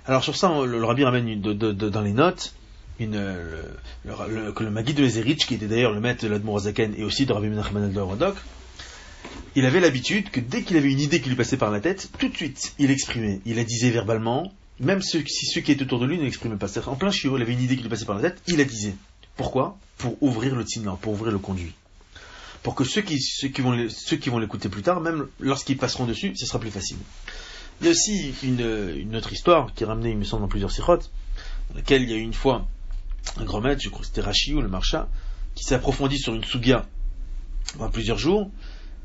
Alors 0.05 0.23
sur 0.23 0.35
ça, 0.35 0.49
le, 0.65 0.83
rabbi 0.83 1.03
ramène 1.03 1.41
dans 1.41 2.01
les 2.01 2.13
notes 2.13 2.53
une, 2.99 3.17
le, 4.05 4.51
que 4.51 4.63
le 4.63 4.69
Magui 4.69 4.93
de 4.93 5.03
Ezerich, 5.03 5.45
qui 5.47 5.55
était 5.55 5.67
d'ailleurs 5.67 5.91
le 5.91 5.99
maître 5.99 6.23
de 6.23 6.29
l'Admorazaken 6.29 6.93
et 6.95 7.03
aussi 7.03 7.25
de 7.25 7.33
Rabbi 7.33 7.47
Menachem 7.47 7.91
de 7.91 7.99
Rodok, 7.99 8.35
il 9.55 9.65
avait 9.65 9.79
l'habitude 9.79 10.29
que 10.29 10.39
dès 10.39 10.63
qu'il 10.63 10.77
avait 10.77 10.91
une 10.91 10.99
idée 10.99 11.21
qui 11.21 11.29
lui 11.29 11.35
passait 11.35 11.57
par 11.57 11.71
la 11.71 11.79
tête, 11.79 12.09
tout 12.17 12.29
de 12.29 12.35
suite, 12.35 12.73
il 12.79 12.91
exprimait. 12.91 13.41
Il 13.45 13.55
la 13.55 13.63
disait 13.63 13.91
verbalement, 13.91 14.51
même 14.79 15.01
si 15.01 15.23
ceux 15.25 15.61
qui 15.61 15.71
étaient 15.71 15.83
autour 15.83 15.99
de 15.99 16.05
lui 16.05 16.17
ne 16.17 16.23
l'exprimaient 16.23 16.57
pas. 16.57 16.67
En 16.87 16.95
plein 16.95 17.11
chiot, 17.11 17.37
il 17.37 17.41
avait 17.41 17.53
une 17.53 17.61
idée 17.61 17.75
qui 17.75 17.83
lui 17.83 17.89
passait 17.89 18.05
par 18.05 18.15
la 18.15 18.21
tête, 18.21 18.41
il 18.47 18.57
la 18.57 18.63
disait. 18.63 18.95
Pourquoi? 19.35 19.77
Pour 19.97 20.21
ouvrir 20.21 20.55
le 20.55 20.65
tina, 20.65 20.97
pour 21.01 21.13
ouvrir 21.13 21.31
le 21.31 21.39
conduit. 21.39 21.73
Pour 22.61 22.75
que 22.75 22.83
ceux 22.83 23.01
qui, 23.01 23.19
ceux 23.19 23.49
vont, 23.59 23.87
ceux 23.89 24.17
l'écouter 24.39 24.69
plus 24.69 24.83
tard, 24.83 25.01
même 25.01 25.27
lorsqu'ils 25.39 25.77
passeront 25.77 26.05
dessus, 26.05 26.33
ce 26.35 26.45
sera 26.45 26.59
plus 26.59 26.71
facile. 26.71 26.97
Il 27.81 27.87
y 27.87 27.89
a 27.89 27.91
aussi 27.91 28.33
une, 28.43 29.15
autre 29.15 29.33
histoire 29.33 29.73
qui 29.73 29.83
est 29.83 29.87
ramenée, 29.87 30.11
il 30.11 30.17
me 30.17 30.23
semble, 30.23 30.43
dans 30.43 30.47
plusieurs 30.47 30.71
sirotes, 30.71 31.11
dans 31.69 31.75
laquelle 31.75 32.03
il 32.03 32.09
y 32.09 32.13
a 32.13 32.17
eu 32.17 32.21
une 32.21 32.33
fois 32.33 32.67
un 33.37 33.43
grand 33.43 33.61
maître, 33.61 33.81
je 33.81 33.89
crois 33.89 34.01
que 34.01 34.07
c'était 34.07 34.21
Rachi 34.21 34.53
ou 34.53 34.61
le 34.61 34.67
marcha, 34.67 35.09
qui 35.55 35.63
s'est 35.63 35.75
approfondi 35.75 36.17
sur 36.17 36.33
une 36.33 36.43
sugia 36.43 36.85
pendant 37.77 37.89
plusieurs 37.89 38.17
jours, 38.17 38.49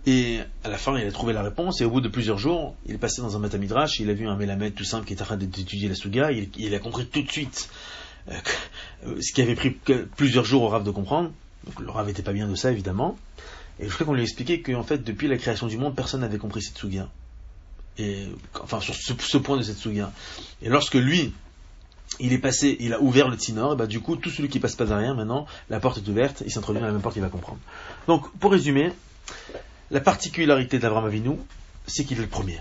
et 0.08 0.40
à 0.64 0.70
la 0.70 0.78
fin, 0.78 0.98
il 0.98 1.06
a 1.06 1.12
trouvé 1.12 1.34
la 1.34 1.42
réponse, 1.42 1.82
et 1.82 1.84
au 1.84 1.90
bout 1.90 2.00
de 2.00 2.08
plusieurs 2.08 2.38
jours, 2.38 2.74
il 2.86 2.94
est 2.94 2.98
passé 2.98 3.20
dans 3.20 3.36
un 3.36 3.40
matamidrash, 3.40 4.00
il 4.00 4.08
a 4.08 4.14
vu 4.14 4.26
un 4.26 4.36
mélamède 4.36 4.74
tout 4.74 4.84
simple 4.84 5.04
qui 5.04 5.12
était 5.12 5.20
en 5.20 5.26
train 5.26 5.36
d'étudier 5.36 5.86
la 5.86 5.94
suga, 5.94 6.32
il, 6.32 6.74
a 6.74 6.78
compris 6.78 7.04
tout 7.04 7.20
de 7.20 7.30
suite 7.30 7.68
euh, 8.30 8.34
euh, 9.06 9.20
ce 9.20 9.34
qui 9.34 9.42
avait 9.42 9.54
pris 9.54 9.70
plusieurs 10.16 10.46
jours 10.46 10.62
au 10.62 10.68
Rav 10.68 10.82
de 10.82 10.90
comprendre. 10.90 11.30
Donc 11.66 11.80
le 11.80 11.90
Rav 11.90 12.06
n'était 12.06 12.22
pas 12.22 12.32
bien 12.32 12.48
de 12.48 12.54
ça, 12.54 12.72
évidemment. 12.72 13.18
Et 13.80 13.86
je 13.86 13.92
crois 13.92 14.06
qu'on 14.06 14.14
lui 14.14 14.22
a 14.22 14.24
expliqué 14.24 14.62
qu'en 14.62 14.82
fait, 14.82 15.04
depuis 15.04 15.28
la 15.28 15.36
création 15.36 15.66
du 15.66 15.76
monde, 15.76 15.94
personne 15.94 16.22
n'avait 16.22 16.38
compris 16.38 16.62
cette 16.62 16.78
suga. 16.78 17.10
Et, 17.98 18.28
enfin, 18.62 18.80
sur 18.80 18.94
ce, 18.94 19.36
point 19.36 19.58
de 19.58 19.62
cette 19.62 19.76
suga. 19.76 20.10
Et 20.62 20.70
lorsque 20.70 20.94
lui, 20.94 21.34
il 22.18 22.32
est 22.32 22.38
passé, 22.38 22.78
il 22.80 22.94
a 22.94 23.02
ouvert 23.02 23.28
le 23.28 23.36
Tinor, 23.36 23.74
et 23.74 23.76
bah, 23.76 23.86
du 23.86 24.00
coup, 24.00 24.16
tout 24.16 24.30
celui 24.30 24.48
qui 24.48 24.58
passe 24.58 24.74
pas 24.74 24.86
derrière, 24.86 25.14
maintenant, 25.14 25.44
la 25.68 25.80
porte 25.80 25.98
est 25.98 26.08
ouverte, 26.08 26.42
il 26.46 26.50
s'introduit 26.50 26.80
dans 26.80 26.86
la 26.86 26.94
même 26.94 27.02
porte, 27.02 27.16
il 27.16 27.22
va 27.22 27.28
comprendre. 27.28 27.58
Donc, 28.06 28.30
pour 28.38 28.52
résumer, 28.52 28.90
la 29.90 30.00
particularité 30.00 30.78
d'Abraham 30.78 31.06
Avinu, 31.06 31.36
c'est 31.86 32.04
qu'il 32.04 32.18
est 32.18 32.22
le 32.22 32.28
premier. 32.28 32.60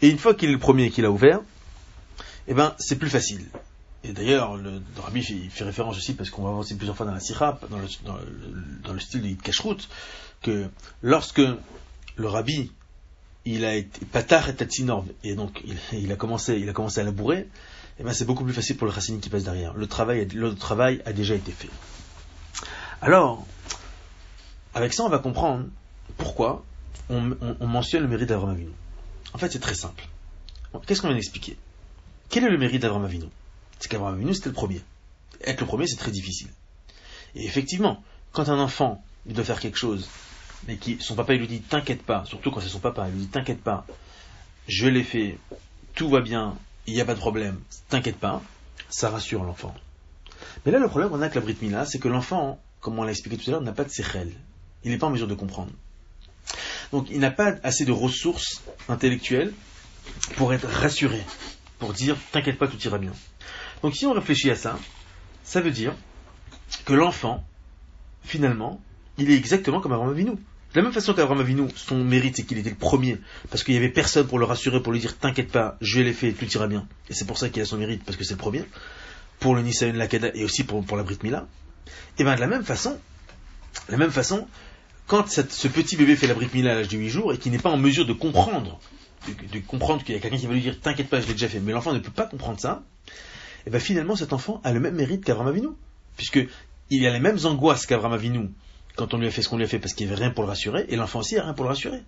Et 0.00 0.08
une 0.08 0.18
fois 0.18 0.34
qu'il 0.34 0.48
est 0.48 0.52
le 0.52 0.58
premier 0.58 0.84
et 0.84 0.90
qu'il 0.90 1.04
a 1.04 1.10
ouvert, 1.10 1.40
eh 2.48 2.54
ben, 2.54 2.74
c'est 2.78 2.96
plus 2.96 3.10
facile. 3.10 3.46
Et 4.04 4.12
d'ailleurs, 4.12 4.56
le, 4.56 4.82
Rabbi 5.00 5.22
fait, 5.22 5.64
référence 5.64 5.96
aussi, 5.96 6.14
parce 6.14 6.30
qu'on 6.30 6.42
va 6.42 6.50
aussi 6.50 6.74
plusieurs 6.74 6.96
fois 6.96 7.06
dans 7.06 7.12
la 7.12 7.20
Sirah, 7.20 7.60
dans 7.70 7.78
le, 7.78 9.00
style 9.00 9.22
de 9.22 9.28
Yid 9.28 9.40
que 10.42 10.68
lorsque 11.02 11.42
le 12.16 12.28
Rabbi, 12.28 12.72
il 13.44 13.64
a 13.64 13.76
été 13.76 14.04
patar 14.06 14.48
et 14.48 14.54
tatsinor, 14.54 15.04
et 15.22 15.34
donc 15.34 15.62
il, 15.92 16.10
a 16.10 16.16
commencé, 16.16 16.56
il 16.58 16.68
a 16.68 16.72
commencé 16.72 17.00
à 17.00 17.04
labourer, 17.04 17.48
eh 18.00 18.02
ben 18.02 18.12
c'est 18.12 18.24
beaucoup 18.24 18.44
plus 18.44 18.52
facile 18.52 18.76
pour 18.76 18.88
le 18.88 18.92
Hassini 18.92 19.20
qui 19.20 19.28
passe 19.28 19.44
derrière. 19.44 19.74
Le 19.74 19.86
travail, 19.86 20.26
le 20.34 20.54
travail 20.54 21.00
a 21.04 21.12
déjà 21.12 21.34
été 21.34 21.52
fait. 21.52 21.70
Alors, 23.00 23.46
avec 24.74 24.92
ça, 24.92 25.04
on 25.04 25.08
va 25.08 25.18
comprendre 25.18 25.66
pourquoi 26.16 26.64
on, 27.10 27.20
mentionne 27.66 28.02
le 28.02 28.08
mérite 28.08 28.28
d'Abraham 28.28 28.54
Avinu? 28.54 28.70
En 29.34 29.38
fait, 29.38 29.50
c'est 29.50 29.58
très 29.58 29.74
simple. 29.74 30.06
Qu'est-ce 30.86 31.00
qu'on 31.00 31.08
vient 31.08 31.16
d'expliquer? 31.16 31.56
Quel 32.28 32.44
est 32.44 32.50
le 32.50 32.58
mérite 32.58 32.82
d'Abraham 32.82 33.04
Avinu? 33.04 33.26
C'est 33.78 33.88
qu'Abraham 33.88 34.14
Avinu, 34.14 34.34
c'était 34.34 34.48
le 34.48 34.54
premier. 34.54 34.80
Être 35.44 35.60
le 35.60 35.66
premier, 35.66 35.86
c'est 35.86 35.96
très 35.96 36.10
difficile. 36.10 36.48
Et 37.34 37.44
effectivement, 37.44 38.02
quand 38.32 38.48
un 38.48 38.58
enfant 38.58 39.02
il 39.26 39.34
doit 39.34 39.44
faire 39.44 39.60
quelque 39.60 39.78
chose, 39.78 40.08
mais 40.66 40.76
qui 40.76 40.98
son 41.00 41.14
papa 41.14 41.34
lui 41.34 41.46
dit 41.46 41.60
t'inquiète 41.60 42.02
pas, 42.02 42.24
surtout 42.24 42.50
quand 42.50 42.60
c'est 42.60 42.68
son 42.68 42.80
papa, 42.80 43.06
il 43.08 43.14
lui 43.14 43.20
dit 43.22 43.28
t'inquiète 43.28 43.62
pas, 43.62 43.86
je 44.68 44.88
l'ai 44.88 45.04
fait, 45.04 45.38
tout 45.94 46.08
va 46.08 46.20
bien, 46.20 46.56
il 46.86 46.94
n'y 46.94 47.00
a 47.00 47.04
pas 47.04 47.14
de 47.14 47.20
problème, 47.20 47.60
t'inquiète 47.88 48.18
pas, 48.18 48.42
ça 48.88 49.10
rassure 49.10 49.44
l'enfant. 49.44 49.74
Mais 50.64 50.72
là, 50.72 50.78
le 50.78 50.88
problème 50.88 51.10
qu'on 51.10 51.22
a 51.22 51.26
avec 51.26 51.70
la 51.72 51.84
c'est 51.86 51.98
que 51.98 52.08
l'enfant, 52.08 52.60
comme 52.80 52.98
on 52.98 53.04
l'a 53.04 53.12
expliqué 53.12 53.36
tout 53.36 53.48
à 53.50 53.52
l'heure, 53.52 53.60
n'a 53.60 53.72
pas 53.72 53.84
de 53.84 53.90
séchel. 53.90 54.32
Il 54.84 54.90
n'est 54.90 54.98
pas 54.98 55.06
en 55.06 55.10
mesure 55.10 55.28
de 55.28 55.34
comprendre. 55.34 55.70
Donc 56.92 57.08
il 57.10 57.20
n'a 57.20 57.30
pas 57.30 57.54
assez 57.62 57.84
de 57.84 57.92
ressources 57.92 58.62
intellectuelles 58.88 59.52
pour 60.36 60.52
être 60.52 60.68
rassuré, 60.68 61.20
pour 61.78 61.92
dire 61.92 62.16
t'inquiète 62.30 62.58
pas, 62.58 62.68
tout 62.68 62.80
ira 62.82 62.98
bien. 62.98 63.12
Donc 63.82 63.96
si 63.96 64.06
on 64.06 64.12
réfléchit 64.12 64.50
à 64.50 64.56
ça, 64.56 64.78
ça 65.42 65.60
veut 65.60 65.70
dire 65.70 65.94
que 66.84 66.92
l'enfant, 66.92 67.44
finalement, 68.22 68.80
il 69.18 69.30
est 69.30 69.36
exactement 69.36 69.80
comme 69.80 69.92
Abraham 69.92 70.12
Avinu. 70.12 70.32
De 70.32 70.78
la 70.78 70.82
même 70.84 70.92
façon 70.92 71.12
qu'Abraham 71.12 71.40
Avinu, 71.40 71.68
son 71.76 72.02
mérite, 72.02 72.36
c'est 72.36 72.44
qu'il 72.44 72.56
était 72.56 72.70
le 72.70 72.76
premier, 72.76 73.18
parce 73.50 73.62
qu'il 73.62 73.74
n'y 73.74 73.78
avait 73.78 73.90
personne 73.90 74.26
pour 74.26 74.38
le 74.38 74.46
rassurer, 74.46 74.82
pour 74.82 74.92
lui 74.92 75.00
dire 75.00 75.18
T'inquiète 75.18 75.52
pas, 75.52 75.76
je 75.82 76.00
l'ai 76.00 76.14
fait, 76.14 76.32
tout 76.32 76.46
ira 76.46 76.66
bien. 76.66 76.86
Et 77.10 77.14
c'est 77.14 77.26
pour 77.26 77.36
ça 77.36 77.50
qu'il 77.50 77.60
a 77.60 77.66
son 77.66 77.76
mérite, 77.76 78.02
parce 78.04 78.16
que 78.16 78.24
c'est 78.24 78.34
le 78.34 78.38
premier, 78.38 78.64
pour 79.38 79.54
le 79.54 79.62
Nisayon 79.62 79.92
Lakada 79.92 80.30
et 80.34 80.44
aussi 80.44 80.64
pour, 80.64 80.96
la 80.96 81.02
Brit 81.02 81.18
Mila. 81.22 81.46
Et 82.18 82.24
bien 82.24 82.36
de 82.36 82.40
la 82.40 82.46
même 82.46 82.64
façon, 82.64 82.98
de 83.88 83.92
la 83.92 83.98
même 83.98 84.12
façon, 84.12 84.46
quand 85.12 85.28
ce 85.28 85.68
petit 85.68 85.96
bébé 85.98 86.16
fait 86.16 86.26
la 86.26 86.32
brique 86.32 86.56
à 86.56 86.62
l'âge 86.62 86.88
de 86.88 86.96
8 86.96 87.08
jours 87.10 87.34
et 87.34 87.36
qui 87.36 87.50
n'est 87.50 87.58
pas 87.58 87.68
en 87.68 87.76
mesure 87.76 88.06
de 88.06 88.14
comprendre, 88.14 88.80
de, 89.28 89.58
comprendre 89.58 90.02
qu'il 90.02 90.14
y 90.14 90.18
a 90.18 90.22
quelqu'un 90.22 90.38
qui 90.38 90.46
va 90.46 90.54
lui 90.54 90.62
dire 90.62 90.80
t'inquiète 90.80 91.10
pas, 91.10 91.20
je 91.20 91.26
l'ai 91.26 91.34
déjà 91.34 91.50
fait, 91.50 91.60
mais 91.60 91.72
l'enfant 91.72 91.92
ne 91.92 91.98
peut 91.98 92.10
pas 92.10 92.24
comprendre 92.24 92.58
ça, 92.58 92.82
et 93.66 93.70
bien 93.70 93.78
finalement 93.78 94.16
cet 94.16 94.32
enfant 94.32 94.62
a 94.64 94.72
le 94.72 94.80
même 94.80 94.94
mérite 94.94 95.22
qu'Avram 95.22 95.48
Avinu, 95.48 95.68
puisque 96.16 96.40
il 96.88 97.06
a 97.06 97.10
les 97.10 97.20
mêmes 97.20 97.36
angoisses 97.44 97.84
qu'Avram 97.84 98.14
Avinu 98.14 98.48
quand 98.96 99.12
on 99.12 99.18
lui 99.18 99.26
a 99.26 99.30
fait 99.30 99.42
ce 99.42 99.50
qu'on 99.50 99.58
lui 99.58 99.64
a 99.64 99.68
fait 99.68 99.78
parce 99.78 99.92
qu'il 99.92 100.06
n'y 100.06 100.14
avait 100.14 100.22
rien 100.22 100.32
pour 100.32 100.44
le 100.44 100.48
rassurer, 100.48 100.86
et 100.88 100.96
l'enfant 100.96 101.18
aussi 101.18 101.36
a 101.36 101.42
rien 101.42 101.52
pour 101.52 101.66
le 101.66 101.70
rassurer. 101.72 102.00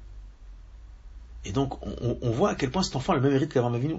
Et 1.45 1.53
donc 1.53 1.75
on, 1.83 2.31
voit 2.31 2.53
à 2.53 2.55
quel 2.55 2.71
point 2.71 2.83
cet 2.83 2.97
enfant 2.97 3.13
a 3.13 3.17
le 3.17 3.21
même 3.21 3.33
mérite 3.33 3.53
qu'Avram 3.53 3.75
Avinu. 3.75 3.97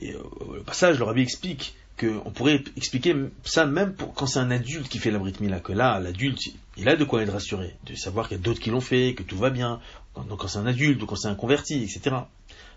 Et 0.00 0.12
euh, 0.12 0.22
au 0.40 0.64
passage, 0.64 0.98
le 0.98 1.04
rabbi 1.04 1.22
explique 1.22 1.76
qu'on 2.00 2.32
pourrait 2.32 2.64
expliquer 2.76 3.14
ça 3.44 3.64
même 3.64 3.94
pour, 3.94 4.12
quand 4.12 4.26
c'est 4.26 4.40
un 4.40 4.50
adulte 4.50 4.88
qui 4.88 4.98
fait 4.98 5.12
la 5.12 5.20
Brit 5.20 5.34
Mila, 5.40 5.60
que 5.60 5.72
là, 5.72 6.00
l'adulte, 6.00 6.40
il 6.76 6.88
a 6.88 6.96
de 6.96 7.04
quoi 7.04 7.22
être 7.22 7.32
rassuré, 7.32 7.74
de 7.86 7.94
savoir 7.94 8.28
qu'il 8.28 8.36
y 8.36 8.40
a 8.40 8.42
d'autres 8.42 8.60
qui 8.60 8.70
l'ont 8.70 8.80
fait, 8.80 9.14
que 9.14 9.22
tout 9.22 9.38
va 9.38 9.50
bien, 9.50 9.80
donc 10.16 10.40
quand 10.40 10.48
c'est 10.48 10.58
un 10.58 10.66
adulte 10.66 11.02
ou 11.02 11.06
quand 11.06 11.16
c'est 11.16 11.28
un 11.28 11.34
converti, 11.34 11.82
etc. 11.82 12.16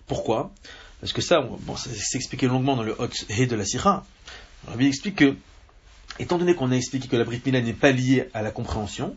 Pourquoi? 0.07 0.51
Parce 1.01 1.13
que 1.13 1.21
ça, 1.21 1.41
bon, 1.41 1.75
c'est 1.75 2.17
expliqué 2.17 2.47
longuement 2.47 2.75
dans 2.75 2.83
le 2.83 2.95
Hot 2.99 3.09
He 3.29 3.45
de 3.45 3.55
la 3.55 3.65
Sira. 3.65 4.05
Il 4.79 4.85
explique 4.85 5.15
que, 5.17 5.35
étant 6.19 6.37
donné 6.37 6.55
qu'on 6.55 6.71
a 6.71 6.75
expliqué 6.75 7.07
que 7.07 7.15
la 7.15 7.23
Brit 7.23 7.41
Mila 7.45 7.61
n'est 7.61 7.73
pas 7.73 7.91
liée 7.91 8.29
à 8.33 8.41
la 8.41 8.51
compréhension, 8.51 9.15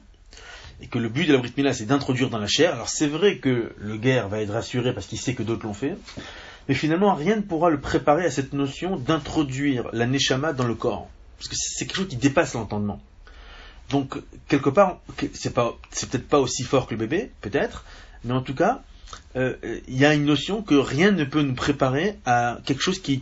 et 0.81 0.88
que 0.88 0.99
le 0.99 1.09
but 1.09 1.27
de 1.27 1.33
la 1.33 1.38
Brit 1.38 1.53
Mila 1.57 1.73
c'est 1.73 1.87
d'introduire 1.87 2.29
dans 2.29 2.38
la 2.38 2.49
chair, 2.49 2.75
alors 2.75 2.88
c'est 2.88 3.07
vrai 3.07 3.38
que 3.38 3.73
le 3.77 3.97
guerre 3.97 4.29
va 4.29 4.40
être 4.40 4.53
rassuré 4.53 4.92
parce 4.92 5.07
qu'il 5.07 5.18
sait 5.18 5.35
que 5.35 5.42
d'autres 5.42 5.64
l'ont 5.66 5.75
fait, 5.75 5.97
mais 6.68 6.75
finalement 6.75 7.14
rien 7.14 7.37
ne 7.37 7.42
pourra 7.42 7.71
le 7.71 7.81
préparer 7.81 8.25
à 8.25 8.31
cette 8.31 8.53
notion 8.53 8.97
d'introduire 8.97 9.88
la 9.92 10.07
neshama 10.07 10.53
dans 10.53 10.66
le 10.66 10.75
corps. 10.75 11.09
Parce 11.38 11.49
que 11.49 11.57
c'est 11.57 11.87
quelque 11.87 11.97
chose 11.97 12.09
qui 12.09 12.16
dépasse 12.16 12.55
l'entendement. 12.55 13.01
Donc, 13.90 14.16
quelque 14.49 14.71
part, 14.71 15.01
c'est 15.33 15.53
peut-être 15.53 16.29
pas 16.29 16.40
aussi 16.40 16.62
fort 16.62 16.87
que 16.87 16.95
le 16.95 16.99
bébé, 16.99 17.31
peut-être, 17.40 17.85
mais 18.25 18.33
en 18.33 18.42
tout 18.42 18.55
cas, 18.55 18.83
euh, 19.37 19.81
il 19.88 19.97
y 19.97 20.05
a 20.05 20.14
une 20.14 20.25
notion 20.25 20.62
que 20.62 20.75
rien 20.75 21.11
ne 21.11 21.25
peut 21.25 21.42
nous 21.42 21.55
préparer 21.55 22.18
à 22.27 22.59
quelque 22.64 22.83
chose 22.83 23.01
qui, 23.01 23.18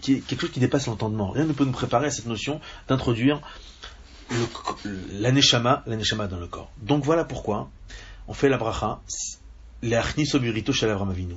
dépasse 0.56 0.86
l'entendement. 0.86 1.30
Rien 1.30 1.44
ne 1.44 1.52
peut 1.52 1.64
nous 1.64 1.72
préparer 1.72 2.06
à 2.06 2.10
cette 2.10 2.26
notion 2.26 2.60
d'introduire 2.88 3.40
l'aneshama, 5.12 5.82
dans 5.86 6.38
le 6.38 6.46
corps. 6.46 6.70
Donc 6.82 7.04
voilà 7.04 7.24
pourquoi 7.24 7.70
on 8.28 8.34
fait 8.34 8.48
la 8.48 8.58
bracha, 8.58 9.00
l'achnis 9.82 10.34
oburito 10.34 10.72
shalavram 10.72 11.10
avinu. 11.10 11.34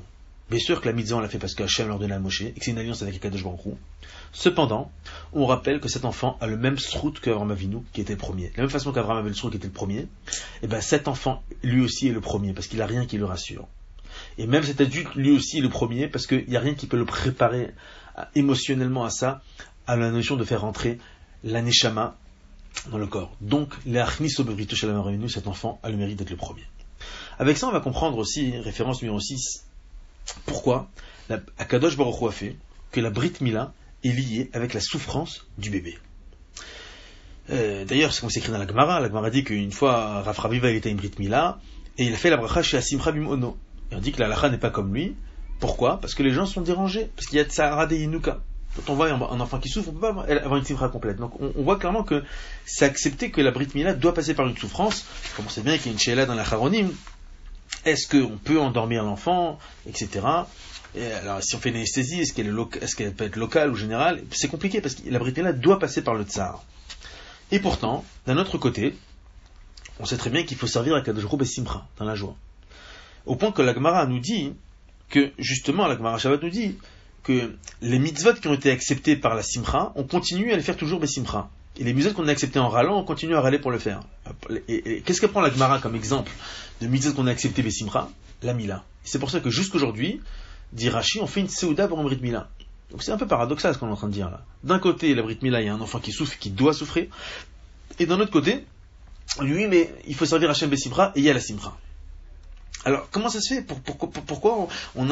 Bien 0.50 0.60
sûr 0.60 0.82
que 0.82 0.88
la 0.88 0.94
mitzvah 0.94 1.18
on 1.18 1.20
l'a 1.22 1.30
fait 1.30 1.40
parce 1.40 1.56
qu'Hachem 1.56 1.88
l'a 1.88 1.94
ordonné 1.94 2.14
à 2.14 2.20
Moshe 2.20 2.42
et 2.42 2.52
que 2.52 2.64
c'est 2.64 2.72
une 2.72 2.78
alliance 2.78 3.02
avec 3.02 3.16
Akadosh 3.16 3.44
Baruch 3.44 3.62
Cependant, 4.34 4.92
on 5.36 5.46
rappelle 5.46 5.80
que 5.80 5.89
cet 5.89 6.06
enfant 6.06 6.38
a 6.41 6.48
le 6.48 6.58
même 6.58 6.78
srout 6.78 7.19
qu'Abraham 7.19 7.52
Avinu, 7.52 7.78
qui 7.93 8.02
était 8.02 8.13
le 8.13 8.19
premier. 8.19 8.50
De 8.50 8.58
la 8.58 8.63
même 8.63 8.69
façon 8.69 8.91
qu'Abraham 8.91 9.17
avait 9.17 9.34
srout 9.34 9.50
qui 9.50 9.58
était 9.58 9.67
le 9.67 9.74
premier, 9.74 10.00
et 10.00 10.08
eh 10.63 10.67
ben 10.67 10.82
cet 10.82 11.08
enfant, 11.08 11.43
lui 11.63 11.82
aussi, 11.82 12.08
est 12.08 12.12
le 12.12 12.22
premier, 12.22 12.54
parce 12.54 12.67
qu'il 12.67 12.80
n'a 12.80 12.86
rien 12.86 13.06
qui 13.06 13.17
le 13.17 13.26
rassure. 13.26 13.67
Et 14.38 14.48
même 14.48 14.63
cet 14.63 14.82
adulte, 14.82 15.13
lui 15.15 15.32
aussi, 15.32 15.58
est 15.58 15.62
le 15.62 15.69
premier, 15.69 16.08
parce 16.08 16.28
qu'il 16.28 16.46
n'y 16.48 16.56
a 16.56 16.60
rien 16.60 16.76
qui 16.76 16.88
peut 16.88 16.98
le 16.98 17.06
préparer 17.06 17.72
émotionnellement 18.36 19.06
à 19.06 19.10
ça, 19.10 19.41
à 19.88 19.96
la 19.96 20.12
notion 20.12 20.36
de 20.36 20.43
faire 20.43 20.62
rentrer 20.62 21.00
l'aneshama 21.43 22.15
dans 22.91 22.98
le 22.98 23.08
corps. 23.08 23.36
Donc, 23.41 23.74
cet 23.86 25.48
enfant 25.48 25.80
a 25.84 25.89
le 25.89 25.98
mérite 25.98 26.19
d'être 26.19 26.30
le 26.30 26.38
premier. 26.38 26.63
Avec 27.39 27.58
ça, 27.58 27.67
on 27.67 27.72
va 27.72 27.80
comprendre 27.80 28.17
aussi, 28.17 28.58
référence 28.58 29.02
numéro 29.02 29.19
6, 29.19 29.65
pourquoi 30.46 30.89
Akadosh 31.58 31.98
Baruch 31.98 32.22
Hu 32.22 32.28
a 32.28 32.32
fait 32.32 32.56
que 32.91 33.02
la 33.02 33.10
Brit 33.10 33.34
Mila 33.41 33.74
est 34.04 34.12
liée 34.12 34.50
avec 34.54 34.74
la 34.74 34.80
souffrance 34.80 35.46
du 35.58 35.70
bébé. 35.70 35.98
Euh, 37.50 37.86
d'ailleurs, 37.86 38.13
c'est 38.13 38.22
comme 38.22 38.30
c'est 38.30 38.39
écrit 38.39 38.52
dans 38.52 38.58
la 38.58 38.68
Gemara. 38.68 39.00
La 39.00 39.08
Gemara 39.08 39.30
dit 39.30 39.44
qu'une 39.44 39.72
fois, 39.72 40.22
Rav 40.22 40.38
Raviva 40.38 40.72
était 40.72 40.89
une 40.89 40.98
Brit 40.98 41.12
Mila, 41.20 41.60
et 41.98 42.06
il 42.06 42.13
a 42.13 42.18
fait 42.18 42.30
la 42.30 42.38
bracha 42.38 42.63
chez 42.63 42.78
Asimcha 42.78 43.12
Bimono. 43.12 43.58
Et 43.92 43.96
on 43.96 44.00
dit 44.00 44.12
que 44.12 44.20
la 44.20 44.28
lacha 44.28 44.50
n'est 44.50 44.58
pas 44.58 44.70
comme 44.70 44.94
lui. 44.94 45.16
Pourquoi? 45.60 46.00
Parce 46.00 46.16
que 46.16 46.24
les 46.24 46.32
gens 46.32 46.46
sont 46.46 46.62
dérangés. 46.62 47.10
Parce 47.16 47.28
qu'il 47.28 47.38
y 47.38 47.42
a 47.42 47.46
Tsahara 47.46 47.86
de 47.86 47.96
Inuka. 47.96 48.39
Quand 48.76 48.94
on 48.94 48.96
voit 48.96 49.12
un 49.12 49.39
enfant 49.39 49.60
qui 49.60 49.70
souffre, 49.70 49.89
on 49.89 49.92
ne 49.92 50.00
peut 50.00 50.13
pas 50.13 50.34
avoir 50.34 50.58
une 50.58 50.66
simcha 50.66 50.89
complète. 50.89 51.18
Donc 51.18 51.39
on, 51.39 51.62
voit 51.62 51.78
clairement 51.78 52.04
que 52.04 52.24
c'est 52.66 52.86
accepté 52.86 53.30
que 53.30 53.39
la 53.39 53.52
Brit 53.52 53.68
Mila 53.76 53.94
doit 53.94 54.16
passer 54.16 54.34
par 54.34 54.48
une 54.48 54.58
souffrance. 54.58 55.06
Comme 55.36 55.46
on 55.46 55.50
sait 55.50 55.62
bien 55.62 55.78
qu'il 55.78 55.88
y 55.88 55.89
a 55.89 55.92
une 55.94 56.00
Sheila 56.00 56.26
dans 56.26 56.34
la 56.34 56.44
Charonim. 56.44 56.89
Est-ce 57.86 58.08
qu'on 58.08 58.38
peut 58.38 58.60
endormir 58.60 59.04
l'enfant, 59.04 59.60
etc. 59.88 60.22
Alors, 60.95 61.41
si 61.41 61.56
on 61.56 61.60
fait 61.60 61.69
une 61.69 61.77
anesthésie, 61.77 62.21
est-ce 62.21 62.34
qu'elle 62.34 63.13
peut 63.13 63.25
être 63.25 63.36
locale 63.36 63.71
ou 63.71 63.75
générale? 63.75 64.21
C'est 64.32 64.47
compliqué 64.47 64.79
parce 64.79 64.95
que 64.95 65.10
la 65.10 65.17
Brit 65.19 65.34
Mila 65.36 65.53
doit 65.53 65.79
passer 65.79 66.03
par 66.03 66.13
le 66.13 66.23
tsar. 66.23 66.63
Et 67.51 67.60
pourtant, 67.60 68.06
d'un 68.27 68.38
autre 68.38 68.58
côté, 68.58 68.95
on 69.99 70.06
sait 70.06 70.17
très 70.17 70.29
bien 70.29 70.43
qu'il 70.43 70.58
faut 70.58 70.67
servir 70.67 70.95
à 70.95 71.01
Kadosh 71.01 71.25
et 71.39 71.45
Simcha, 71.45 71.86
dans 71.97 72.06
la 72.06 72.15
joie. 72.15 72.36
Au 73.25 73.36
point 73.36 73.51
que 73.51 73.62
la 73.62 73.73
Gemara 73.73 74.06
nous 74.06 74.19
dit 74.19 74.53
que, 75.10 75.32
justement, 75.38 75.88
la 75.88 75.95
Gemara 75.95 76.17
Shabbat 76.17 76.43
nous 76.43 76.49
dit 76.49 76.77
que 77.23 77.56
les 77.82 77.99
mitzvot 77.99 78.34
qui 78.34 78.47
ont 78.47 78.53
été 78.53 78.69
acceptés 78.69 79.15
par 79.15 79.34
la 79.34 79.43
Simcha, 79.43 79.93
on 79.95 80.03
continue 80.03 80.51
à 80.51 80.58
les 80.58 80.63
faire 80.63 80.77
toujours 80.77 81.03
Simcha. 81.08 81.49
Et 81.77 81.84
les 81.84 81.93
mitzvot 81.93 82.13
qu'on 82.13 82.27
a 82.27 82.32
acceptés 82.32 82.60
en 82.60 82.69
râlant, 82.69 82.99
on 82.99 83.03
continue 83.03 83.36
à 83.36 83.41
râler 83.41 83.60
pour 83.60 83.71
le 83.71 83.79
faire. 83.79 84.01
Et, 84.67 85.01
qu'est-ce 85.01 85.21
que 85.21 85.25
prend 85.25 85.41
la 85.41 85.49
Gemara 85.49 85.79
comme 85.79 85.95
exemple 85.95 86.32
de 86.82 86.88
mitzvot 86.88 87.13
qu'on 87.13 87.27
a 87.27 87.32
acceptés 87.32 87.67
Simcha? 87.71 88.10
La 88.43 88.53
Mila. 88.53 88.84
C'est 89.03 89.19
pour 89.19 89.32
ça 89.32 89.39
que 89.39 89.49
jusqu'aujourd'hui, 89.49 90.21
dit 90.74 90.90
Rashi, 90.90 91.20
on 91.22 91.28
fait 91.28 91.40
une 91.40 91.50
Seuda 91.50 91.88
pour 91.88 92.00
un 92.00 92.04
Brit 92.04 92.20
Mila. 92.22 92.50
Donc 92.92 93.02
c'est 93.04 93.12
un 93.12 93.18
peu 93.18 93.28
paradoxal 93.28 93.74
ce 93.74 93.80
qu'on 93.80 93.88
est 93.88 93.92
en 93.92 93.96
train 93.96 94.08
de 94.08 94.14
dire 94.14 94.30
là. 94.30 94.44
D'un 94.64 94.80
côté, 94.80 95.16
la 95.16 95.22
Brit 95.22 95.40
Mila, 95.42 95.62
il 95.62 95.66
y 95.66 95.70
a 95.70 95.74
un 95.74 95.82
enfant 95.82 96.00
qui 96.00 96.12
souffre, 96.12 96.38
qui 96.38 96.52
doit 96.52 96.74
souffrir. 96.74 97.08
Et 98.00 98.06
d'un 98.06 98.20
autre 98.20 98.32
côté, 98.32 98.66
lui, 99.42 99.68
mais 99.68 99.94
il 100.08 100.16
faut 100.16 100.26
servir 100.26 100.50
Hachem 100.50 100.70
Bessimra 100.70 101.12
et 101.16 101.20
il 101.20 101.26
y 101.26 101.30
a 101.30 101.34
la 101.34 101.40
Simra. 101.40 101.78
Alors, 102.86 103.10
comment 103.12 103.30
ça 103.30 103.40
se 103.40 103.54
fait? 103.54 103.62
Pourquoi 103.62 104.68
on, 104.96 105.08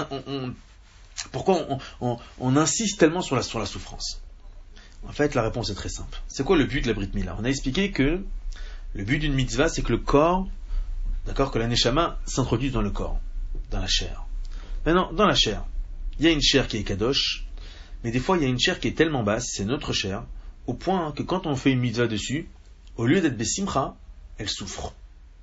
pourquoi 1.32 1.68
on, 2.02 2.58
insiste 2.58 3.00
tellement 3.00 3.22
sur 3.22 3.36
la, 3.36 3.44
sur 3.44 3.60
la 3.60 3.66
souffrance? 3.66 4.22
En 5.08 5.12
fait, 5.12 5.34
la 5.36 5.42
réponse 5.42 5.70
est 5.70 5.76
très 5.76 5.90
simple. 5.90 6.20
C'est 6.28 6.44
quoi 6.44 6.58
le 6.58 6.66
but 6.66 6.82
de 6.82 6.88
la 6.88 6.94
Brit 6.94 7.10
Mila 7.14 7.36
On 7.40 7.46
a 7.46 7.50
expliqué 7.50 7.92
que 7.92 8.24
le 8.94 9.04
but 9.04 9.20
d'une 9.20 9.34
mitzvah, 9.34 9.70
c'est 9.70 9.82
que 9.82 9.92
le 9.92 10.00
corps, 10.00 10.48
d'accord, 11.26 11.52
que 11.52 11.60
la 11.60 11.68
Neshama 11.68 12.20
s'introduise 12.26 12.74
dans 12.74 12.82
le 12.82 12.92
corps, 12.92 13.20
dans 13.72 13.80
la 13.80 13.88
chair. 13.88 14.26
Maintenant, 14.86 15.12
dans 15.14 15.26
la 15.26 15.36
chair, 15.36 15.66
il 16.20 16.26
y 16.26 16.28
a 16.28 16.32
une 16.32 16.42
chair 16.42 16.68
qui 16.68 16.78
est 16.78 16.84
kadosh, 16.84 17.46
mais 18.04 18.12
des 18.12 18.20
fois, 18.20 18.38
il 18.38 18.44
y 18.44 18.46
a 18.46 18.50
une 18.50 18.60
chair 18.60 18.80
qui 18.80 18.88
est 18.88 18.98
tellement 18.98 19.24
basse, 19.24 19.52
c'est 19.54 19.66
notre 19.66 19.94
chair, 19.94 20.24
au 20.68 20.74
point 20.74 21.12
que 21.12 21.24
quand 21.24 21.46
on 21.46 21.56
fait 21.56 21.72
une 21.72 21.80
mitzvah 21.80 22.08
dessus, 22.08 22.50
au 22.98 23.06
lieu 23.06 23.22
d'être 23.22 23.38
Bessimcha, 23.38 23.96
elle 24.38 24.50
souffre. 24.50 24.94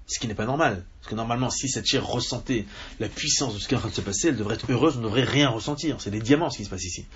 Ce 0.07 0.19
qui 0.19 0.27
n'est 0.27 0.35
pas 0.35 0.47
normal. 0.47 0.85
Parce 1.01 1.11
que 1.11 1.15
normalement, 1.15 1.51
si 1.51 1.69
cette 1.69 1.87
chair 1.87 2.07
ressentait 2.07 2.65
la 2.99 3.09
puissance 3.09 3.55
de 3.55 3.59
ce 3.59 3.69
qui 3.69 3.75
est 3.75 3.77
en 3.77 3.81
train 3.81 3.91
de 3.91 3.95
se 3.95 4.01
passer, 4.01 4.29
elle 4.29 4.37
devrait 4.37 4.55
être 4.55 4.71
heureuse, 4.71 4.97
on 4.97 5.01
ne 5.01 5.05
devrait 5.05 5.25
rien 5.25 5.51
ressentir. 5.51 6.01
C'est 6.01 6.11
des 6.11 6.21
diamants 6.21 6.51
ce 6.51 6.59
qui 6.59 6.65
se 6.65 6.71
passe 6.71 6.85
ici. 6.85 7.07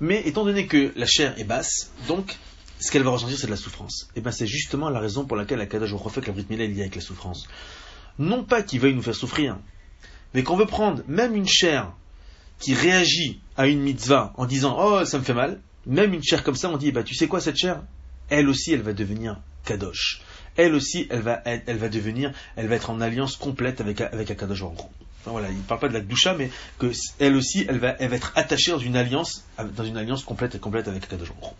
Mais 0.00 0.22
étant 0.26 0.44
donné 0.44 0.66
que 0.66 0.92
la 0.96 1.06
chair 1.06 1.38
est 1.38 1.44
basse, 1.44 1.90
donc 2.08 2.38
ce 2.80 2.90
qu'elle 2.90 3.02
va 3.02 3.10
ressentir, 3.10 3.38
c'est 3.38 3.46
de 3.46 3.52
la 3.52 3.56
souffrance. 3.56 4.08
Et 4.16 4.20
bien 4.20 4.32
c'est 4.32 4.46
justement 4.46 4.88
la 4.88 4.98
raison 4.98 5.26
pour 5.26 5.36
laquelle 5.36 5.58
la 5.58 5.66
Kadaj 5.66 5.92
refait 5.92 6.20
que 6.22 6.26
la 6.26 6.32
Brit 6.32 6.46
Mila 6.48 6.64
est 6.64 6.68
liée 6.68 6.80
avec 6.80 6.96
la 6.96 7.02
souffrance. 7.02 7.46
Non 8.18 8.44
pas 8.44 8.62
qu'il 8.62 8.80
veuille 8.80 8.94
nous 8.94 9.02
faire 9.02 9.14
souffrir, 9.14 9.58
mais 10.34 10.42
qu'on 10.42 10.56
veut 10.56 10.66
prendre 10.66 11.02
même 11.08 11.34
une 11.34 11.48
chair 11.48 11.92
qui 12.58 12.74
réagit 12.74 13.40
à 13.56 13.66
une 13.66 13.80
mitzvah 13.80 14.32
en 14.36 14.46
disant 14.46 14.76
Oh, 14.78 15.04
ça 15.04 15.18
me 15.18 15.24
fait 15.24 15.34
mal, 15.34 15.60
même 15.86 16.14
une 16.14 16.22
chair 16.22 16.42
comme 16.42 16.54
ça, 16.54 16.70
on 16.70 16.76
dit 16.76 16.92
bah, 16.92 17.02
Tu 17.02 17.14
sais 17.14 17.28
quoi, 17.28 17.40
cette 17.40 17.56
chair? 17.56 17.82
Elle 18.30 18.48
aussi, 18.48 18.72
elle 18.72 18.82
va 18.82 18.92
devenir 18.92 19.38
Kadosh. 19.64 20.22
Elle 20.56 20.74
aussi, 20.74 21.06
elle 21.10 21.22
va, 21.22 21.42
elle, 21.44 21.78
va 21.78 21.88
devenir, 21.88 22.32
elle 22.56 22.68
va 22.68 22.76
être 22.76 22.90
en 22.90 23.00
alliance 23.00 23.36
complète 23.36 23.80
avec, 23.80 24.00
avec 24.00 24.30
Akadosh 24.30 24.60
Baruch 24.60 24.78
enfin, 25.20 25.30
voilà, 25.30 25.50
il 25.50 25.56
ne 25.56 25.62
parle 25.62 25.80
pas 25.80 25.88
de 25.88 25.94
la 25.94 26.00
doucha, 26.00 26.34
mais 26.34 26.50
que 26.78 26.92
elle 27.18 27.36
aussi, 27.36 27.64
elle 27.68 27.78
va, 27.78 27.96
elle 27.98 28.10
va 28.10 28.16
être 28.16 28.32
attachée 28.34 28.70
dans 28.70 28.78
une 28.78 28.96
alliance, 28.96 29.44
dans 29.76 29.84
une 29.84 29.96
alliance 29.96 30.24
complète 30.24 30.54
et 30.54 30.58
complète 30.58 30.88
avec 30.88 31.04
Akadosh 31.04 31.32
Baruch 31.40 31.54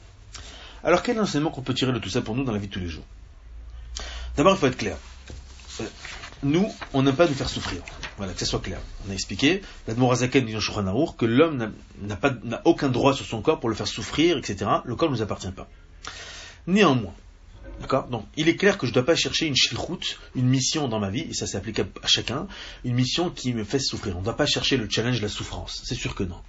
Alors, 0.84 1.02
quel 1.02 1.18
enseignement 1.20 1.50
qu'on 1.50 1.62
peut 1.62 1.74
tirer 1.74 1.92
de 1.92 1.98
tout 1.98 2.10
ça 2.10 2.20
pour 2.20 2.34
nous 2.34 2.44
dans 2.44 2.52
la 2.52 2.58
vie 2.58 2.68
de 2.68 2.72
tous 2.72 2.80
les 2.80 2.88
jours? 2.88 3.04
D'abord, 4.36 4.54
il 4.54 4.58
faut 4.58 4.66
être 4.66 4.76
clair. 4.76 4.96
Nous, 6.42 6.68
on 6.92 7.02
n'aime 7.02 7.14
pas 7.14 7.28
nous 7.28 7.34
faire 7.34 7.48
souffrir. 7.48 7.82
Voilà, 8.16 8.32
que 8.32 8.40
ça 8.40 8.46
soit 8.46 8.60
clair. 8.60 8.80
On 9.06 9.10
a 9.10 9.14
expliqué, 9.14 9.62
l'Admorazaken 9.86 10.44
dit 10.44 10.54
dans 10.54 11.06
que 11.12 11.26
l'homme 11.26 11.72
n'a 12.02 12.62
aucun 12.64 12.88
droit 12.88 13.14
sur 13.14 13.24
son 13.24 13.42
corps 13.42 13.60
pour 13.60 13.68
le 13.68 13.76
faire 13.76 13.86
souffrir, 13.86 14.38
etc. 14.38 14.70
Le 14.84 14.96
corps 14.96 15.08
ne 15.10 15.16
nous 15.16 15.22
appartient 15.22 15.52
pas. 15.52 15.68
Néanmoins, 16.66 17.14
D'accord? 17.80 18.06
Donc, 18.08 18.24
il 18.36 18.48
est 18.48 18.56
clair 18.56 18.78
que 18.78 18.86
je 18.86 18.90
ne 18.92 18.94
dois 18.94 19.04
pas 19.04 19.16
chercher 19.16 19.46
une 19.46 19.56
shilchut, 19.56 20.18
une 20.36 20.46
mission 20.46 20.88
dans 20.88 21.00
ma 21.00 21.10
vie, 21.10 21.26
et 21.30 21.34
ça 21.34 21.46
s'applique 21.46 21.80
à, 21.80 21.86
chacun, 22.06 22.46
une 22.84 22.94
mission 22.94 23.30
qui 23.30 23.54
me 23.54 23.64
fait 23.64 23.78
souffrir. 23.78 24.16
On 24.16 24.20
ne 24.20 24.24
doit 24.24 24.36
pas 24.36 24.46
chercher 24.46 24.76
le 24.76 24.88
challenge 24.88 25.18
de 25.18 25.22
la 25.22 25.28
souffrance. 25.28 25.82
C'est 25.84 25.94
sûr 25.94 26.14
que 26.14 26.22
non. 26.22 26.40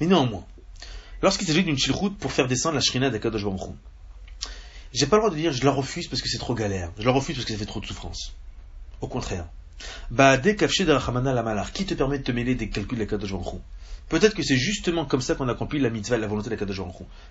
Mais 0.00 0.06
néanmoins, 0.06 0.46
lorsqu'il 1.20 1.46
s'agit 1.46 1.64
d'une 1.64 1.78
shilchut 1.78 2.10
pour 2.18 2.32
faire 2.32 2.48
descendre 2.48 2.76
la 2.76 2.80
shrina 2.80 3.10
d'Akadosh 3.10 3.44
Baruch 3.44 3.74
j'ai 4.94 5.06
pas 5.06 5.16
le 5.16 5.22
droit 5.22 5.30
de 5.30 5.36
dire 5.36 5.52
je 5.52 5.64
la 5.64 5.70
refuse 5.70 6.06
parce 6.06 6.20
que 6.20 6.28
c'est 6.28 6.38
trop 6.38 6.54
galère. 6.54 6.90
Je 6.98 7.04
la 7.04 7.12
refuse 7.12 7.34
parce 7.34 7.46
que 7.46 7.52
ça 7.52 7.58
fait 7.58 7.64
trop 7.64 7.80
de 7.80 7.86
souffrance. 7.86 8.34
Au 9.02 9.08
contraire. 9.08 9.46
La 10.10 10.38
qui 10.38 11.84
te 11.84 11.94
permet 11.94 12.18
de 12.18 12.22
te 12.22 12.32
mêler 12.32 12.54
des 12.54 12.70
calculs 12.70 12.98
d'Akadosh 12.98 13.32
Baruch 13.32 13.60
Peut-être 14.08 14.34
que 14.34 14.42
c'est 14.42 14.56
justement 14.56 15.06
comme 15.06 15.20
ça 15.20 15.34
qu'on 15.34 15.48
accomplit 15.48 15.80
la 15.80 15.90
mitzvah, 15.90 16.18
la 16.18 16.26
volonté 16.26 16.50
de 16.50 16.54
la 16.54 16.58
Kadosh 16.58 16.80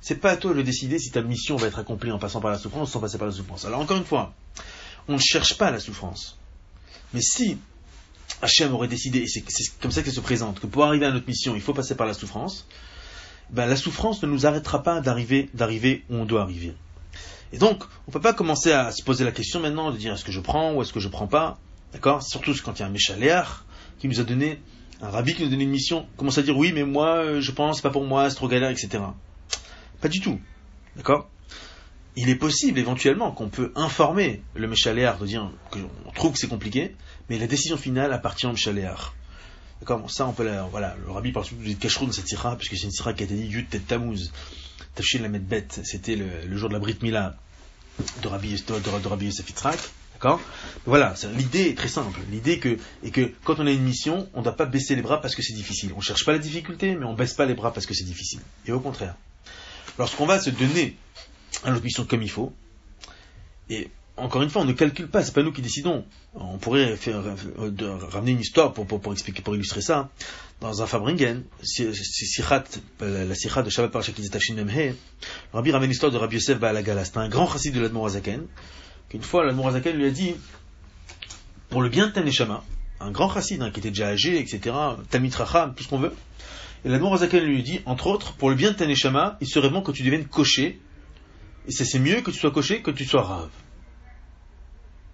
C'est 0.01 0.15
pas 0.15 0.31
à 0.31 0.37
toi 0.37 0.53
de 0.53 0.61
décider 0.61 0.99
si 0.99 1.11
ta 1.11 1.21
mission 1.21 1.55
va 1.55 1.67
être 1.67 1.79
accomplie 1.79 2.11
en 2.11 2.19
passant 2.19 2.41
par 2.41 2.51
la 2.51 2.57
souffrance 2.57 2.89
ou 2.89 2.91
sans 2.91 2.99
passer 2.99 3.17
par 3.17 3.27
la 3.27 3.33
souffrance. 3.33 3.65
Alors 3.65 3.79
encore 3.79 3.97
une 3.97 4.05
fois, 4.05 4.33
on 5.07 5.13
ne 5.13 5.19
cherche 5.19 5.57
pas 5.57 5.71
la 5.71 5.79
souffrance. 5.79 6.37
Mais 7.13 7.21
si 7.21 7.57
Hachem 8.41 8.73
aurait 8.73 8.87
décidé, 8.87 9.19
et 9.19 9.27
c'est 9.27 9.43
comme 9.79 9.91
ça 9.91 10.01
qu'elle 10.01 10.13
se 10.13 10.19
présente, 10.19 10.59
que 10.59 10.67
pour 10.67 10.83
arriver 10.83 11.05
à 11.05 11.11
notre 11.11 11.27
mission, 11.27 11.55
il 11.55 11.61
faut 11.61 11.73
passer 11.73 11.95
par 11.95 12.07
la 12.07 12.13
souffrance, 12.13 12.65
ben 13.49 13.65
la 13.65 13.75
souffrance 13.75 14.21
ne 14.23 14.27
nous 14.27 14.45
arrêtera 14.45 14.81
pas 14.81 15.01
d'arriver 15.01 16.03
où 16.09 16.15
on 16.15 16.25
doit 16.25 16.41
arriver. 16.41 16.73
Et 17.53 17.57
donc, 17.57 17.83
on 17.83 18.11
ne 18.11 18.13
peut 18.13 18.21
pas 18.21 18.33
commencer 18.33 18.71
à 18.71 18.91
se 18.91 19.03
poser 19.03 19.25
la 19.25 19.31
question 19.31 19.59
maintenant 19.59 19.91
de 19.91 19.97
dire 19.97 20.13
est-ce 20.13 20.23
que 20.23 20.31
je 20.31 20.39
prends 20.39 20.73
ou 20.73 20.81
est-ce 20.81 20.93
que 20.93 20.99
je 20.99 21.09
prends 21.09 21.27
pas. 21.27 21.59
D'accord? 21.93 22.23
Surtout 22.23 22.53
quand 22.63 22.79
il 22.79 22.81
y 22.81 22.83
a 22.83 22.87
un 22.87 22.91
méchaléar 22.91 23.65
qui 23.99 24.07
nous 24.07 24.19
a 24.19 24.23
donné 24.23 24.59
un 25.01 25.09
rabbi 25.09 25.33
qui 25.33 25.43
nous 25.43 25.49
donne 25.49 25.61
une 25.61 25.69
mission 25.69 26.05
commence 26.15 26.37
à 26.37 26.43
dire 26.43 26.55
oui, 26.55 26.71
mais 26.73 26.83
moi, 26.83 27.17
euh, 27.17 27.41
je 27.41 27.51
pense, 27.51 27.77
c'est 27.77 27.81
pas 27.81 27.89
pour 27.89 28.05
moi, 28.05 28.29
c'est 28.29 28.35
trop 28.35 28.47
galère, 28.47 28.69
etc. 28.69 29.03
Pas 29.99 30.07
du 30.07 30.19
tout. 30.19 30.39
D'accord? 30.95 31.27
Il 32.15 32.29
est 32.29 32.35
possible 32.35 32.77
éventuellement 32.77 33.31
qu'on 33.31 33.49
peut 33.49 33.71
informer 33.75 34.43
le 34.53 34.67
Méchaléar 34.67 35.17
de 35.17 35.25
dire 35.25 35.49
qu'on 35.71 36.11
trouve 36.11 36.33
que 36.33 36.37
c'est 36.37 36.47
compliqué, 36.47 36.95
mais 37.29 37.39
la 37.39 37.47
décision 37.47 37.77
finale 37.77 38.13
appartient 38.13 38.45
au 38.45 38.51
Méchaléar. 38.51 39.15
D'accord? 39.79 40.09
Ça, 40.11 40.27
on 40.27 40.33
peut 40.33 40.47
voilà, 40.69 40.95
le 41.03 41.11
rabbi 41.11 41.31
parle 41.31 41.45
surtout 41.45 41.63
de 41.63 41.73
Kashrou 41.73 42.05
dans 42.05 42.11
cette 42.11 42.27
sira, 42.27 42.55
puisque 42.57 42.75
c'est 42.75 42.85
une 42.85 42.91
sira 42.91 43.13
qui 43.13 43.23
a 43.23 43.25
été 43.25 43.35
dit 43.35 43.47
Yud 43.47 43.69
Tet 43.69 43.79
Tammuz, 43.79 44.31
Tafshin 44.95 45.19
la 45.19 45.29
bête, 45.29 45.81
c'était 45.83 46.15
le, 46.15 46.57
jour 46.57 46.69
de 46.69 46.73
la 46.73 46.79
Brit 46.79 46.97
Mila 47.01 47.35
de 48.21 48.27
Rabbi, 48.27 48.49
de, 48.53 49.15
de, 49.15 49.23
Yitzhak. 49.23 49.79
Voilà, 50.85 51.15
l'idée 51.35 51.69
est 51.69 51.77
très 51.77 51.87
simple. 51.87 52.19
L'idée 52.31 52.59
que, 52.59 52.77
est 53.03 53.11
que 53.11 53.31
quand 53.43 53.59
on 53.59 53.67
a 53.67 53.71
une 53.71 53.83
mission, 53.83 54.29
on 54.33 54.39
ne 54.39 54.43
doit 54.43 54.55
pas 54.55 54.65
baisser 54.65 54.95
les 54.95 55.01
bras 55.01 55.21
parce 55.21 55.35
que 55.35 55.41
c'est 55.41 55.53
difficile. 55.53 55.91
On 55.93 55.97
ne 55.97 56.03
cherche 56.03 56.25
pas 56.25 56.31
la 56.31 56.37
difficulté, 56.37 56.95
mais 56.95 57.05
on 57.05 57.13
ne 57.13 57.17
baisse 57.17 57.33
pas 57.33 57.45
les 57.45 57.53
bras 57.53 57.73
parce 57.73 57.85
que 57.85 57.93
c'est 57.93 58.03
difficile. 58.03 58.41
Et 58.65 58.71
au 58.71 58.79
contraire, 58.79 59.15
lorsqu'on 59.97 60.25
va 60.25 60.39
se 60.39 60.49
donner 60.49 60.95
à 61.63 61.71
notre 61.71 61.83
mission 61.83 62.05
comme 62.05 62.21
il 62.21 62.29
faut, 62.29 62.53
et 63.69 63.89
encore 64.17 64.41
une 64.41 64.49
fois, 64.49 64.61
on 64.61 64.65
ne 64.65 64.73
calcule 64.73 65.07
pas, 65.07 65.23
c'est 65.23 65.33
pas 65.33 65.41
nous 65.41 65.51
qui 65.51 65.61
décidons. 65.61 66.05
On 66.33 66.57
pourrait 66.57 66.95
faire, 66.95 67.23
euh, 67.25 67.97
ramener 68.09 68.31
une 68.31 68.39
histoire 68.39 68.73
pour, 68.73 68.85
pour, 68.85 69.11
expliquer, 69.11 69.41
pour 69.41 69.55
illustrer 69.55 69.81
ça. 69.81 70.09
Dans 70.59 70.81
un 70.81 70.85
Fabringen, 70.85 71.43
la 71.59 73.35
sikhat 73.35 73.63
de 73.63 73.69
Shabbat 73.69 73.91
Parashat 73.91 74.11
Kizitachin 74.11 74.55
Memhe, 74.55 74.95
Rabbi 75.53 75.71
ramène 75.71 75.89
l'histoire 75.89 76.11
de 76.11 76.17
Rabbi 76.17 76.35
Yosef 76.35 76.59
Baalagala. 76.59 77.03
Un 77.15 77.29
grand 77.29 77.47
chassid 77.47 77.73
de 77.73 77.79
l'Admorazaken, 77.79 78.45
qu'une 79.09 79.23
fois 79.23 79.45
l'Admorazaken 79.45 79.95
lui 79.95 80.05
a 80.05 80.11
dit, 80.11 80.35
pour 81.69 81.81
le 81.81 81.89
bien 81.89 82.07
de 82.07 82.11
Taneshama, 82.11 82.63
un 82.99 83.11
grand 83.11 83.33
chassid 83.33 83.61
hein, 83.61 83.71
qui 83.71 83.79
était 83.79 83.89
déjà 83.89 84.09
âgé, 84.09 84.39
etc., 84.39 84.75
Tamit 85.09 85.31
Racham, 85.31 85.73
tout 85.73 85.83
ce 85.83 85.89
qu'on 85.89 85.99
veut, 85.99 86.13
et 86.85 86.89
l'Admorazaken 86.89 87.43
lui 87.43 87.63
dit, 87.63 87.79
entre 87.85 88.07
autres, 88.07 88.33
pour 88.33 88.49
le 88.49 88.55
bien 88.55 88.71
de 88.71 88.75
Taneshama, 88.75 89.37
il 89.41 89.47
serait 89.47 89.69
bon 89.69 89.81
que 89.81 89.91
tu 89.91 90.03
deviennes 90.03 90.25
cocher, 90.25 90.79
et 91.67 91.71
c'est 91.71 91.99
mieux 91.99 92.21
que 92.21 92.29
tu 92.29 92.37
sois 92.37 92.51
coché 92.51 92.81
que 92.81 92.91
tu 92.91 93.05
sois 93.05 93.23
rave. 93.23 93.49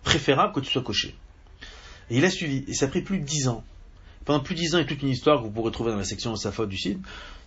Préférable 0.08 0.54
que 0.54 0.60
tu 0.60 0.72
sois 0.72 0.82
coché. 0.82 1.16
Et 2.10 2.18
il 2.18 2.26
a 2.26 2.30
suivi, 2.30 2.64
et 2.68 2.74
ça 2.74 2.86
a 2.86 2.88
pris 2.88 3.02
plus 3.02 3.20
de 3.20 3.26
dix 3.26 3.48
ans 3.48 3.64
pendant 4.28 4.42
plus 4.42 4.56
de 4.56 4.60
dix 4.60 4.76
ans, 4.76 4.80
il 4.80 4.82
y 4.82 4.84
a 4.84 4.88
toute 4.88 5.02
une 5.02 5.08
histoire 5.08 5.38
que 5.38 5.44
vous 5.44 5.52
pourrez 5.52 5.72
trouver 5.72 5.92
dans 5.92 5.98
la 5.98 6.04
section 6.04 6.36
Safot 6.36 6.66
du 6.66 6.78
site, 6.78 7.00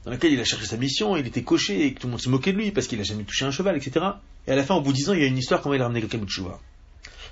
dans 0.06 0.10
laquelle 0.10 0.32
il 0.32 0.40
a 0.40 0.44
cherché 0.44 0.64
sa 0.64 0.78
mission, 0.78 1.14
il 1.14 1.26
était 1.26 1.42
coché 1.42 1.84
et 1.84 1.92
que 1.92 2.00
tout 2.00 2.06
le 2.06 2.12
monde 2.12 2.22
se 2.22 2.30
moquait 2.30 2.54
de 2.54 2.56
lui 2.56 2.70
parce 2.70 2.86
qu'il 2.86 2.98
a 2.98 3.02
jamais 3.02 3.24
touché 3.24 3.44
un 3.44 3.50
cheval, 3.50 3.76
etc. 3.76 4.06
Et 4.46 4.52
à 4.52 4.56
la 4.56 4.64
fin, 4.64 4.74
au 4.76 4.80
bout 4.80 4.92
de 4.92 4.96
dix 4.96 5.10
ans, 5.10 5.12
il 5.12 5.20
y 5.20 5.24
a 5.24 5.26
une 5.26 5.36
histoire 5.36 5.60
comment 5.60 5.74
il 5.74 5.80
a 5.82 5.84
ramené 5.84 6.00
quelqu'un 6.00 6.16
de. 6.16 6.26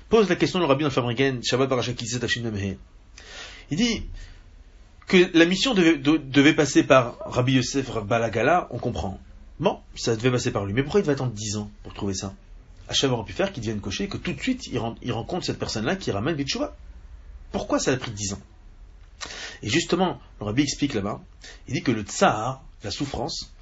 Pose 0.07 0.29
la 0.29 0.35
question 0.35 0.59
le 0.59 0.65
rabbi 0.65 0.83
dans 0.83 0.91
Fabriken, 0.91 1.43
Shabbat 1.43 1.67
Barashakizet 1.67 2.19
Il 3.71 3.77
dit 3.77 4.03
que 5.07 5.35
la 5.35 5.45
mission 5.45 5.73
devait, 5.73 5.97
devait 5.97 6.53
passer 6.53 6.83
par 6.83 7.17
Rabbi 7.25 7.53
Yosef 7.53 7.89
Balagala, 8.05 8.67
on 8.69 8.77
comprend. 8.77 9.19
Bon, 9.59 9.79
ça 9.95 10.15
devait 10.15 10.31
passer 10.31 10.51
par 10.51 10.63
lui. 10.63 10.73
Mais 10.73 10.83
pourquoi 10.83 10.99
il 10.99 11.03
devait 11.03 11.13
attendre 11.13 11.33
dix 11.33 11.57
ans 11.57 11.71
pour 11.81 11.95
trouver 11.95 12.13
ça? 12.13 12.35
Hachem 12.89 13.13
aurait 13.13 13.25
pu 13.25 13.33
faire 13.33 13.53
qu'il 13.53 13.61
devienne 13.61 13.79
cocher 13.79 14.05
et 14.05 14.07
que 14.07 14.17
tout 14.17 14.33
de 14.33 14.41
suite 14.41 14.67
il, 14.67 15.11
rencontre 15.11 15.45
cette 15.45 15.59
personne-là 15.59 15.95
qui 15.95 16.11
ramène 16.11 16.35
Bitchouva. 16.35 16.75
Pourquoi 17.51 17.79
ça 17.79 17.91
a 17.91 17.97
pris 17.97 18.11
dix 18.11 18.33
ans? 18.33 18.41
Et 19.61 19.69
justement, 19.69 20.19
le 20.39 20.45
rabbi 20.47 20.63
explique 20.63 20.93
là-bas, 20.93 21.21
il 21.67 21.75
dit 21.75 21.83
que 21.83 21.91
le 21.91 22.01
tsar, 22.01 22.63
la 22.83 22.91
souffrance, 22.91 23.53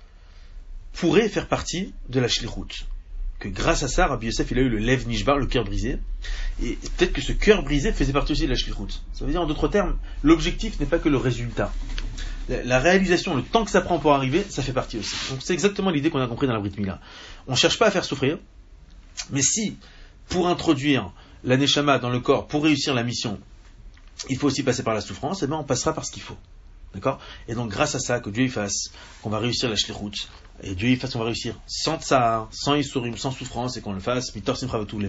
pourrait 0.94 1.30
faire 1.30 1.48
partie 1.48 1.94
de 2.10 2.20
la 2.20 2.28
shlichut. 2.28 2.86
Que 3.40 3.50
grâce 3.50 3.84
à 3.84 3.88
ça, 3.88 4.08
Rabbi 4.08 4.28
Yosef, 4.28 4.50
il 4.50 4.58
a 4.58 4.62
eu 4.62 4.70
le 4.70 4.80
lev 4.80 5.08
nishbar, 5.08 5.38
le 5.38 5.46
cœur 5.46 5.64
brisé. 5.64 6.00
Et 6.64 6.76
peut-être 6.98 7.14
que 7.14 7.22
ce 7.22 7.34
cœur 7.34 7.62
brisé 7.64 7.92
faisait 7.92 8.14
partie 8.14 8.32
aussi 8.32 8.44
de 8.44 8.50
la 8.50 8.56
shlichut. 8.56 9.02
Ça 9.14 9.26
veut 9.26 9.32
dire, 9.32 9.42
en 9.42 9.46
d'autres 9.46 9.68
termes, 9.68 9.98
l'objectif 10.24 10.80
n'est 10.80 10.88
pas 10.88 10.98
que 10.98 11.10
le 11.10 11.18
résultat. 11.18 11.72
La, 12.50 12.80
réalisation, 12.80 13.36
le 13.36 13.44
temps 13.44 13.66
que 13.66 13.72
ça 13.72 13.82
prend 13.82 14.00
pour 14.00 14.14
arriver, 14.14 14.44
ça 14.50 14.64
fait 14.64 14.72
partie 14.72 14.98
aussi. 14.98 15.16
Donc 15.30 15.42
c'est 15.44 15.54
exactement 15.54 15.92
l'idée 15.92 16.10
qu'on 16.10 16.22
a 16.22 16.28
compris 16.28 16.48
dans 16.48 16.54
la 16.54 16.60
Brit 16.60 16.72
Mila. 16.78 17.00
On 17.48 17.52
ne 17.52 17.58
cherche 17.58 17.78
pas 17.78 17.88
à 17.88 17.92
faire 17.92 18.06
souffrir, 18.06 18.40
mais 19.32 19.42
si, 19.42 19.78
pour 20.30 20.48
introduire 20.48 21.12
la 21.44 21.58
dans 22.00 22.10
le 22.10 22.20
corps, 22.20 22.48
pour 22.48 22.64
réussir 22.64 22.94
la 22.94 23.04
mission, 23.04 23.40
il 24.30 24.38
faut 24.38 24.48
aussi 24.48 24.64
passer 24.64 24.84
par 24.84 24.94
la 24.94 25.02
souffrance, 25.02 25.42
et 25.42 25.46
eh 25.46 25.48
bien 25.48 25.58
on 25.58 25.64
passera 25.64 25.94
par 25.94 26.06
ce 26.06 26.12
qu'il 26.12 26.24
faut. 26.24 26.38
D'accord? 26.94 27.20
Et 27.48 27.54
donc 27.54 27.70
grâce 27.70 27.96
à 27.96 28.00
ça, 28.00 28.20
que 28.20 28.30
Dieu 28.30 28.46
y 28.46 28.50
fasse, 28.50 28.92
qu'on 29.22 29.30
va 29.30 29.40
réussir 29.40 29.70
la 29.70 29.76
shlichut, 29.76 30.28
et 30.64 30.74
Dieu 30.74 30.90
y 30.90 30.96
fasse 30.96 31.14
qu'on 31.14 31.20
va 31.20 31.26
réussir 31.26 31.56
sans 31.68 32.00
ça, 32.00 32.48
sans 32.52 32.76
isurim, 32.76 33.18
sans 33.18 33.32
souffrance, 33.32 33.78
et 33.78 33.82
qu'on 33.82 33.94
le 33.94 34.00
fasse, 34.00 34.34
mitor 34.36 34.58
simcha 34.58 34.80
les 34.80 35.08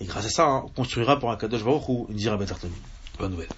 et 0.00 0.04
grâce 0.06 0.26
à 0.26 0.30
ça, 0.30 0.46
hein, 0.46 0.62
on 0.64 0.68
construira 0.68 1.18
pour 1.18 1.30
un 1.30 1.36
kadosh 1.36 1.64
baruch 1.64 2.08
une 2.08 2.16
dira 2.16 2.38
Bonne 3.18 3.30
nouvelle. 3.30 3.48